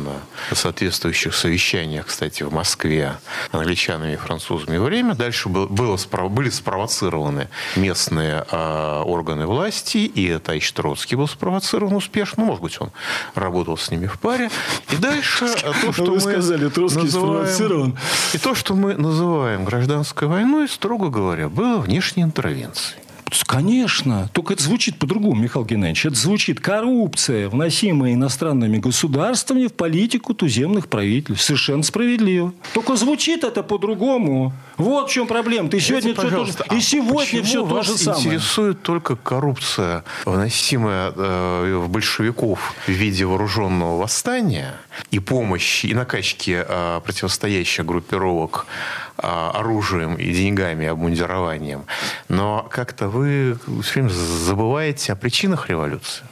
на 0.49 0.55
соответствующих 0.55 1.33
совещаниях, 1.33 2.05
кстати, 2.05 2.43
в 2.43 2.53
Москве 2.53 3.13
англичанами 3.51 4.13
и 4.13 4.17
французами 4.17 4.77
время. 4.77 5.15
Дальше 5.15 5.49
был- 5.49 5.67
было, 5.67 5.97
были 6.29 6.49
спровоцированы 6.51 7.49
местные 7.75 8.45
а, 8.51 9.01
органы 9.03 9.47
власти, 9.47 9.97
и 9.97 10.37
Товарищ 10.37 10.71
Троцкий 10.73 11.15
был 11.15 11.27
спровоцирован 11.27 11.95
успешно. 11.95 12.43
Ну, 12.43 12.45
может 12.49 12.61
быть, 12.61 12.77
он 12.79 12.91
работал 13.33 13.77
с 13.77 13.89
ними 13.89 14.05
в 14.05 14.19
паре. 14.19 14.49
И 14.91 14.95
дальше 14.97 15.45
а, 15.63 15.73
то, 15.81 15.91
что 15.91 16.05
мы 16.05 16.19
сказали, 16.19 16.69
Троцкий 16.69 16.99
называем- 17.05 17.46
спровоцирован. 17.47 17.97
И 18.33 18.37
то, 18.37 18.55
что 18.55 18.75
мы 18.75 18.95
называем 18.95 19.65
гражданской 19.65 20.27
войной, 20.27 20.67
строго 20.67 21.09
говоря, 21.09 21.49
было 21.49 21.77
внешней 21.77 22.23
интервенцией. 22.23 23.01
Конечно. 23.45 24.29
Только 24.33 24.53
это 24.53 24.63
звучит 24.63 24.99
по-другому, 24.99 25.41
Михаил 25.41 25.65
Геннадьевич. 25.65 26.05
Это 26.05 26.15
звучит 26.15 26.59
коррупция, 26.59 27.49
вносимая 27.49 28.13
иностранными 28.13 28.77
государствами 28.77 29.67
в 29.67 29.73
политику 29.73 30.33
туземных 30.33 30.87
правительств. 30.87 31.45
Совершенно 31.45 31.83
справедливо. 31.83 32.53
Только 32.73 32.95
звучит 32.95 33.43
это 33.43 33.63
по-другому. 33.63 34.53
Вот 34.77 35.09
в 35.09 35.13
чем 35.13 35.27
проблема. 35.27 35.69
Ты 35.69 35.79
сегодня 35.79 36.13
Скажите, 36.13 36.13
всё 36.13 36.21
то 36.21 36.29
пожалуйста, 36.29 36.63
же- 36.69 36.75
И 36.75 36.77
а 36.77 36.81
сегодня 36.81 37.43
все 37.43 37.65
то 37.67 37.81
же 37.83 37.97
самое. 37.97 38.25
интересует 38.25 38.81
только 38.83 39.15
коррупция, 39.15 40.03
вносимая 40.25 41.11
э, 41.15 41.81
в 41.83 41.89
большевиков 41.89 42.73
в 42.85 42.89
виде 42.91 43.25
вооруженного 43.25 43.97
восстания 43.97 44.73
и 45.11 45.19
помощи, 45.19 45.87
и 45.87 45.93
накачки 45.93 46.63
э, 46.67 47.01
противостоящих 47.03 47.85
группировок 47.85 48.67
оружием 49.17 50.15
и 50.15 50.31
деньгами, 50.31 50.85
и 50.85 50.87
обмундированием. 50.87 51.85
Но 52.29 52.67
как-то 52.69 53.09
вы 53.09 53.57
все 53.83 54.01
время 54.01 54.09
забываете 54.09 55.13
о 55.13 55.15
причинах 55.15 55.69
революции, 55.69 56.23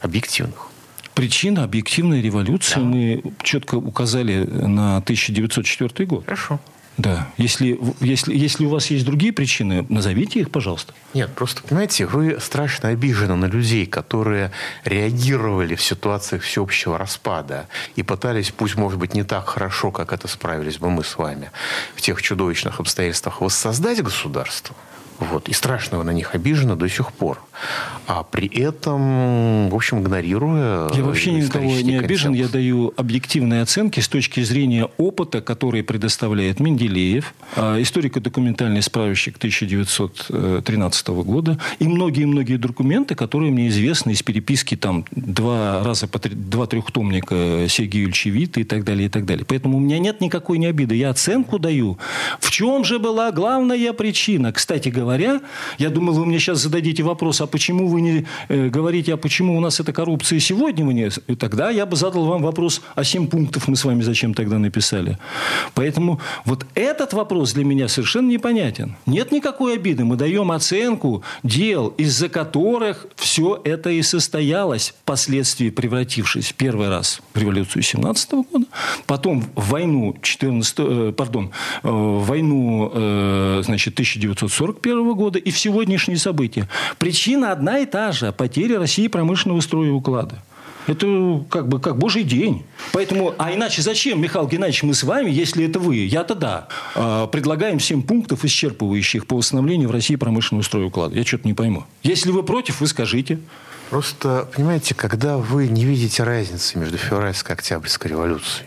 объективных. 0.00 0.68
Причина 1.14 1.64
объективной 1.64 2.22
революции 2.22 2.80
мы 2.80 3.22
четко 3.42 3.74
указали 3.74 4.44
на 4.44 4.96
1904 4.98 6.06
год. 6.06 6.24
Хорошо. 6.24 6.58
Да. 6.98 7.28
Если, 7.38 7.78
если, 8.00 8.34
если 8.36 8.66
у 8.66 8.68
вас 8.68 8.86
есть 8.90 9.04
другие 9.04 9.32
причины, 9.32 9.86
назовите 9.88 10.40
их, 10.40 10.50
пожалуйста. 10.50 10.92
Нет, 11.14 11.34
просто, 11.34 11.62
понимаете, 11.62 12.06
вы 12.06 12.38
страшно 12.40 12.90
обижены 12.90 13.34
на 13.34 13.46
людей, 13.46 13.86
которые 13.86 14.52
реагировали 14.84 15.74
в 15.74 15.82
ситуациях 15.82 16.42
всеобщего 16.42 16.98
распада 16.98 17.66
и 17.96 18.02
пытались, 18.02 18.50
пусть, 18.50 18.76
может 18.76 18.98
быть, 18.98 19.14
не 19.14 19.24
так 19.24 19.48
хорошо, 19.48 19.90
как 19.90 20.12
это 20.12 20.28
справились 20.28 20.78
бы 20.78 20.90
мы 20.90 21.02
с 21.02 21.16
вами, 21.16 21.50
в 21.94 22.00
тех 22.02 22.20
чудовищных 22.20 22.78
обстоятельствах 22.78 23.40
воссоздать 23.40 24.02
государство. 24.02 24.76
Вот. 25.18 25.48
И 25.48 25.52
страшно 25.52 25.98
вы 25.98 26.04
на 26.04 26.10
них 26.10 26.34
обижены 26.34 26.76
до 26.76 26.88
сих 26.88 27.12
пор. 27.12 27.40
А 28.06 28.24
при 28.24 28.48
этом, 28.48 29.70
в 29.70 29.74
общем, 29.74 30.00
игнорируя 30.00 30.90
Я 30.94 31.04
вообще 31.04 31.32
ни 31.32 31.42
на 31.42 31.48
кого 31.48 31.70
не 31.80 31.96
обижен. 31.96 32.34
Я 32.34 32.48
даю 32.48 32.92
объективные 32.96 33.62
оценки 33.62 34.00
с 34.00 34.08
точки 34.08 34.40
зрения 34.42 34.88
опыта, 34.98 35.40
который 35.40 35.82
предоставляет 35.82 36.60
Менделеев, 36.60 37.34
а, 37.56 37.80
историко-документальный 37.80 38.82
справочник 38.82 39.38
1913 39.38 41.22
года 41.22 41.58
и 41.78 41.86
многие-многие 41.86 42.56
документы, 42.56 43.14
которые 43.14 43.52
мне 43.52 43.68
известны 43.68 44.12
из 44.12 44.22
переписки 44.22 44.76
там 44.76 45.04
два 45.12 45.82
раза 45.84 46.08
по 46.08 46.18
три, 46.18 46.34
два 46.34 46.66
трехтомника 46.66 47.66
Сергея 47.68 48.02
Юльевича 48.02 48.30
Вита 48.30 48.60
и 48.60 48.64
так 48.64 48.84
далее, 48.84 49.06
и 49.06 49.08
так 49.08 49.24
далее. 49.24 49.44
Поэтому 49.46 49.76
у 49.76 49.80
меня 49.80 49.98
нет 49.98 50.20
никакой 50.20 50.58
не 50.58 50.66
обиды. 50.66 50.96
Я 50.96 51.10
оценку 51.10 51.58
даю. 51.58 51.98
В 52.40 52.50
чем 52.50 52.84
же 52.84 52.98
была 52.98 53.30
главная 53.30 53.92
причина? 53.92 54.52
Кстати 54.52 54.88
говоря, 54.88 55.40
я 55.78 55.90
думал, 55.90 56.14
вы 56.14 56.26
мне 56.26 56.38
сейчас 56.38 56.58
зададите 56.58 57.02
вопрос, 57.02 57.40
а 57.40 57.46
почему 57.52 57.86
вы 57.86 58.00
не 58.00 58.26
э, 58.48 58.68
говорите, 58.68 59.14
а 59.14 59.16
почему 59.16 59.56
у 59.56 59.60
нас 59.60 59.78
эта 59.78 59.92
коррупция 59.92 60.40
сегодня? 60.40 60.84
Вы 60.84 60.94
не... 60.94 61.10
Тогда 61.36 61.70
я 61.70 61.86
бы 61.86 61.96
задал 61.96 62.24
вам 62.24 62.42
вопрос, 62.42 62.82
а 62.96 63.04
7 63.04 63.28
пунктов 63.28 63.68
мы 63.68 63.76
с 63.76 63.84
вами 63.84 64.02
зачем 64.02 64.34
тогда 64.34 64.58
написали? 64.58 65.18
Поэтому 65.74 66.20
вот 66.44 66.66
этот 66.74 67.12
вопрос 67.12 67.52
для 67.52 67.64
меня 67.64 67.88
совершенно 67.88 68.30
непонятен. 68.30 68.96
Нет 69.06 69.30
никакой 69.32 69.74
обиды. 69.74 70.04
Мы 70.04 70.16
даем 70.16 70.50
оценку 70.50 71.22
дел, 71.42 71.88
из-за 71.98 72.28
которых 72.28 73.06
все 73.16 73.60
это 73.64 73.90
и 73.90 74.02
состоялось, 74.02 74.94
впоследствии 75.02 75.70
превратившись 75.70 76.52
первый 76.56 76.88
раз 76.88 77.20
в 77.34 77.38
революцию 77.38 77.82
17 77.82 78.32
года, 78.32 78.66
потом 79.06 79.44
в 79.54 79.70
войну 79.70 80.16
14, 80.22 80.74
э, 80.78 81.12
пардон, 81.16 81.50
э, 81.82 81.88
в 81.88 82.24
войну 82.24 82.90
э, 82.94 83.62
значит, 83.64 83.94
1941 83.94 85.14
года 85.14 85.38
и 85.38 85.50
в 85.50 85.58
сегодняшние 85.58 86.18
события. 86.18 86.68
Причина 86.98 87.31
одна 87.36 87.78
и 87.78 87.86
та 87.86 88.12
же– 88.12 88.32
потеря 88.36 88.78
России 88.78 89.08
промышленного 89.08 89.60
строя 89.60 89.88
и 89.88 89.90
уклада. 89.90 90.36
Это 90.86 91.44
как 91.48 91.68
бы 91.68 91.80
как 91.80 91.96
божий 91.96 92.24
день. 92.24 92.64
Поэтому, 92.92 93.34
а 93.38 93.52
иначе 93.52 93.82
зачем, 93.82 94.20
Михаил 94.20 94.46
Геннадьевич, 94.46 94.82
мы 94.82 94.94
с 94.94 95.02
вами, 95.02 95.30
если 95.30 95.66
это 95.66 95.78
вы, 95.78 95.96
я-то 95.96 96.34
да, 96.34 96.68
э, 96.94 97.28
предлагаем 97.30 97.78
7 97.78 98.02
пунктов, 98.02 98.44
исчерпывающих 98.44 99.26
по 99.26 99.36
восстановлению 99.36 99.88
в 99.88 99.92
России 99.92 100.16
промышленного 100.16 100.64
строя 100.64 100.86
уклада? 100.86 101.16
Я 101.16 101.24
что-то 101.24 101.46
не 101.46 101.54
пойму. 101.54 101.84
Если 102.02 102.30
вы 102.30 102.42
против, 102.42 102.80
вы 102.80 102.86
скажите. 102.86 103.38
Просто, 103.92 104.48
понимаете, 104.56 104.94
когда 104.94 105.36
вы 105.36 105.68
не 105.68 105.84
видите 105.84 106.22
разницы 106.22 106.78
между 106.78 106.96
февральской 106.96 107.54
и 107.54 107.58
октябрьской 107.58 108.10
революцией, 108.10 108.66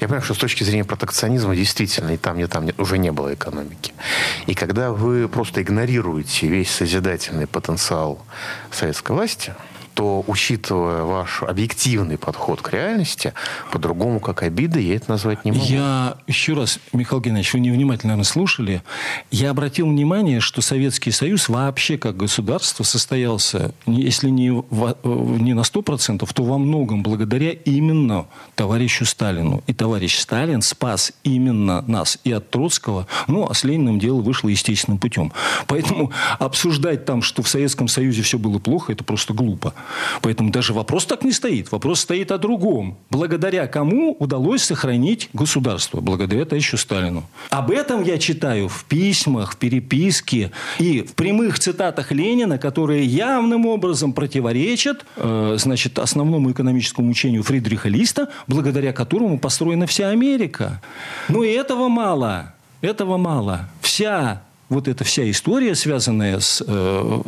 Я 0.00 0.08
понимаю, 0.08 0.24
что 0.24 0.34
с 0.34 0.38
точки 0.38 0.64
зрения 0.64 0.84
протекционизма 0.84 1.54
действительно 1.54 2.10
и 2.10 2.16
там, 2.16 2.40
и 2.40 2.46
там 2.46 2.68
уже 2.78 2.98
не 2.98 3.12
было 3.12 3.34
экономики. 3.34 3.94
И 4.46 4.54
когда 4.54 4.90
вы 4.90 5.28
просто 5.28 5.62
игнорируете 5.62 6.48
весь 6.48 6.70
созидательный 6.70 7.46
потенциал 7.46 8.18
советской 8.72 9.12
власти, 9.12 9.54
то, 9.94 10.24
учитывая 10.26 11.04
ваш 11.04 11.42
объективный 11.42 12.18
подход 12.18 12.60
к 12.60 12.72
реальности, 12.72 13.32
по-другому, 13.70 14.20
как 14.20 14.42
обида, 14.42 14.80
я 14.80 14.96
это 14.96 15.10
назвать 15.10 15.44
не 15.44 15.52
могу. 15.52 15.64
Я 15.64 16.16
еще 16.26 16.54
раз, 16.54 16.80
Михаил 16.92 17.22
Геннадьевич, 17.22 17.54
вы 17.54 17.60
невнимательно, 17.60 18.14
наверное, 18.14 18.24
слушали. 18.24 18.82
Я 19.30 19.50
обратил 19.50 19.86
внимание, 19.88 20.40
что 20.40 20.60
Советский 20.60 21.12
Союз 21.12 21.48
вообще 21.48 21.96
как 21.96 22.16
государство 22.16 22.82
состоялся, 22.82 23.72
если 23.86 24.28
не, 24.28 24.50
в, 24.50 24.96
не 25.04 25.54
на 25.54 25.60
100%, 25.60 26.28
то 26.32 26.42
во 26.42 26.58
многом 26.58 27.02
благодаря 27.02 27.50
именно 27.50 28.26
товарищу 28.56 29.04
Сталину. 29.04 29.62
И 29.66 29.72
товарищ 29.72 30.18
Сталин 30.18 30.60
спас 30.62 31.12
именно 31.22 31.82
нас 31.82 32.18
и 32.24 32.32
от 32.32 32.50
Троцкого, 32.50 33.06
ну, 33.28 33.46
а 33.48 33.54
с 33.54 33.62
Лениным 33.64 33.98
дело 33.98 34.20
вышло 34.20 34.48
естественным 34.48 34.98
путем. 34.98 35.32
Поэтому 35.66 36.10
обсуждать 36.38 37.04
там, 37.04 37.22
что 37.22 37.42
в 37.42 37.48
Советском 37.48 37.86
Союзе 37.86 38.22
все 38.22 38.38
было 38.38 38.58
плохо, 38.58 38.92
это 38.92 39.04
просто 39.04 39.34
глупо. 39.34 39.74
Поэтому 40.22 40.50
даже 40.50 40.72
вопрос 40.72 41.06
так 41.06 41.24
не 41.24 41.32
стоит. 41.32 41.72
Вопрос 41.72 42.00
стоит 42.00 42.32
о 42.32 42.38
другом. 42.38 42.96
Благодаря 43.10 43.66
кому 43.66 44.16
удалось 44.18 44.62
сохранить 44.62 45.28
государство? 45.32 46.00
Благодаря 46.00 46.44
товарищу 46.44 46.76
Сталину. 46.76 47.24
Об 47.50 47.70
этом 47.70 48.02
я 48.02 48.18
читаю 48.18 48.68
в 48.68 48.84
письмах, 48.84 49.52
в 49.52 49.56
переписке 49.56 50.52
и 50.78 51.02
в 51.02 51.14
прямых 51.14 51.58
цитатах 51.58 52.12
Ленина, 52.12 52.58
которые 52.58 53.04
явным 53.04 53.66
образом 53.66 54.12
противоречат 54.12 55.04
э, 55.16 55.56
значит, 55.58 55.98
основному 55.98 56.50
экономическому 56.50 57.10
учению 57.10 57.42
Фридриха 57.42 57.88
Листа, 57.88 58.28
благодаря 58.46 58.92
которому 58.92 59.38
построена 59.38 59.86
вся 59.86 60.10
Америка. 60.10 60.80
Но 61.28 61.42
и 61.44 61.50
этого 61.50 61.88
мало. 61.88 62.54
Этого 62.80 63.16
мало. 63.16 63.68
Вся 63.80 64.42
вот 64.74 64.88
эта 64.88 65.04
вся 65.04 65.28
история, 65.30 65.74
связанная 65.74 66.40
с, 66.40 66.62
э, 66.66 67.20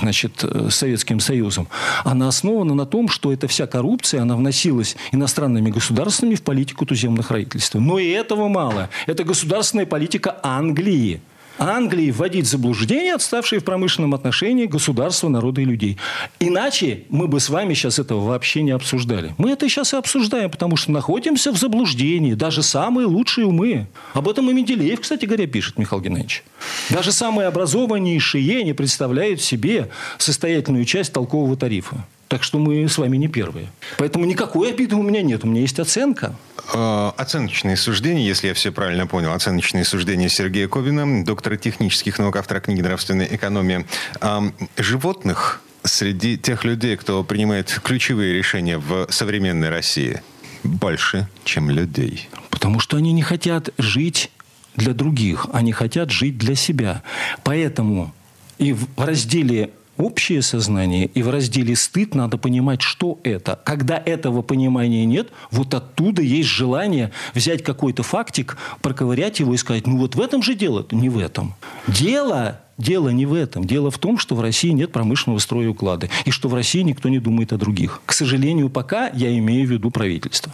значит, 0.00 0.42
с 0.42 0.74
Советским 0.74 1.20
Союзом, 1.20 1.68
она 2.04 2.28
основана 2.28 2.74
на 2.74 2.86
том, 2.86 3.08
что 3.08 3.32
эта 3.32 3.46
вся 3.46 3.66
коррупция, 3.66 4.22
она 4.22 4.36
вносилась 4.36 4.96
иностранными 5.12 5.70
государствами 5.70 6.34
в 6.34 6.42
политику 6.42 6.86
туземных 6.86 7.28
правительств. 7.28 7.74
Но 7.74 7.98
и 7.98 8.08
этого 8.10 8.48
мало. 8.48 8.88
Это 9.06 9.24
государственная 9.24 9.86
политика 9.86 10.38
Англии– 10.42 11.20
Англии 11.58 12.10
вводить 12.10 12.46
в 12.46 12.50
заблуждение 12.50 13.14
отставшие 13.14 13.60
в 13.60 13.64
промышленном 13.64 14.14
отношении 14.14 14.66
государства, 14.66 15.28
народа 15.28 15.60
и 15.60 15.64
людей. 15.64 15.98
Иначе 16.40 17.04
мы 17.08 17.28
бы 17.28 17.40
с 17.40 17.48
вами 17.48 17.74
сейчас 17.74 17.98
этого 17.98 18.26
вообще 18.26 18.62
не 18.62 18.72
обсуждали. 18.72 19.34
Мы 19.38 19.50
это 19.50 19.68
сейчас 19.68 19.92
и 19.92 19.96
обсуждаем, 19.96 20.50
потому 20.50 20.76
что 20.76 20.90
находимся 20.90 21.52
в 21.52 21.56
заблуждении. 21.56 22.34
Даже 22.34 22.62
самые 22.62 23.06
лучшие 23.06 23.46
умы. 23.46 23.86
Об 24.12 24.28
этом 24.28 24.50
и 24.50 24.52
Менделеев, 24.54 25.00
кстати 25.00 25.26
говоря, 25.26 25.46
пишет, 25.46 25.78
Михаил 25.78 26.02
Геннадьевич. 26.02 26.44
Даже 26.90 27.12
самые 27.12 27.48
образованнейшие 27.48 28.64
не 28.64 28.72
представляют 28.72 29.40
себе 29.40 29.90
состоятельную 30.18 30.84
часть 30.84 31.12
толкового 31.12 31.56
тарифа. 31.56 32.04
Так 32.34 32.42
что 32.42 32.58
мы 32.58 32.88
с 32.88 32.98
вами 32.98 33.16
не 33.16 33.28
первые. 33.28 33.68
Поэтому 33.96 34.24
никакой 34.24 34.72
обиды 34.72 34.96
у 34.96 35.02
меня 35.04 35.22
нет. 35.22 35.44
У 35.44 35.46
меня 35.46 35.60
есть 35.60 35.78
оценка. 35.78 36.34
Э, 36.74 37.12
оценочные 37.16 37.76
суждения, 37.76 38.26
если 38.26 38.48
я 38.48 38.54
все 38.54 38.72
правильно 38.72 39.06
понял, 39.06 39.32
оценочные 39.32 39.84
суждения 39.84 40.28
Сергея 40.28 40.66
Ковина, 40.66 41.24
доктора 41.24 41.56
технических 41.56 42.18
наук, 42.18 42.34
автора 42.34 42.58
книги 42.58 42.80
«Нравственная 42.80 43.28
экономия». 43.30 43.86
Животных 44.76 45.60
среди 45.84 46.36
тех 46.36 46.64
людей, 46.64 46.96
кто 46.96 47.22
принимает 47.22 47.80
ключевые 47.84 48.34
решения 48.34 48.78
в 48.78 49.06
современной 49.10 49.68
России, 49.68 50.20
больше, 50.64 51.28
чем 51.44 51.70
людей. 51.70 52.28
Потому 52.50 52.80
что 52.80 52.96
они 52.96 53.12
не 53.12 53.22
хотят 53.22 53.68
жить 53.78 54.32
для 54.74 54.92
других, 54.92 55.46
они 55.52 55.70
хотят 55.70 56.10
жить 56.10 56.36
для 56.36 56.56
себя. 56.56 57.04
Поэтому 57.44 58.12
и 58.58 58.72
в 58.72 58.88
разделе 58.96 59.70
общее 59.96 60.42
сознание, 60.42 61.06
и 61.06 61.22
в 61.22 61.30
разделе 61.30 61.76
«стыд» 61.76 62.14
надо 62.14 62.38
понимать, 62.38 62.82
что 62.82 63.18
это. 63.22 63.58
Когда 63.64 64.02
этого 64.04 64.42
понимания 64.42 65.04
нет, 65.04 65.28
вот 65.50 65.74
оттуда 65.74 66.22
есть 66.22 66.48
желание 66.48 67.12
взять 67.34 67.62
какой-то 67.62 68.02
фактик, 68.02 68.56
проковырять 68.82 69.40
его 69.40 69.54
и 69.54 69.56
сказать, 69.56 69.86
ну 69.86 69.98
вот 69.98 70.14
в 70.14 70.20
этом 70.20 70.42
же 70.42 70.54
дело, 70.54 70.86
не 70.90 71.08
в 71.08 71.18
этом. 71.18 71.54
Дело 71.86 72.60
Дело 72.76 73.10
не 73.10 73.24
в 73.24 73.34
этом. 73.34 73.64
Дело 73.66 73.90
в 73.90 73.98
том, 73.98 74.18
что 74.18 74.34
в 74.34 74.40
России 74.40 74.70
нет 74.70 74.90
промышленного 74.90 75.38
строя 75.38 75.68
уклада. 75.68 76.08
И 76.24 76.30
что 76.30 76.48
в 76.48 76.54
России 76.54 76.80
никто 76.80 77.08
не 77.08 77.20
думает 77.20 77.52
о 77.52 77.56
других. 77.56 78.02
К 78.04 78.12
сожалению, 78.12 78.68
пока 78.68 79.08
я 79.10 79.36
имею 79.38 79.68
в 79.68 79.70
виду 79.70 79.92
правительство. 79.92 80.52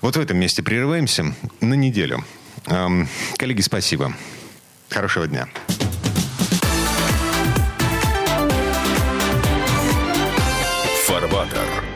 Вот 0.00 0.16
в 0.16 0.20
этом 0.20 0.38
месте 0.38 0.62
прерываемся 0.62 1.34
на 1.60 1.74
неделю. 1.74 2.24
Эм, 2.66 3.08
коллеги, 3.36 3.62
спасибо. 3.62 4.14
Хорошего 4.90 5.26
дня. 5.26 5.48
Water. 11.44 11.93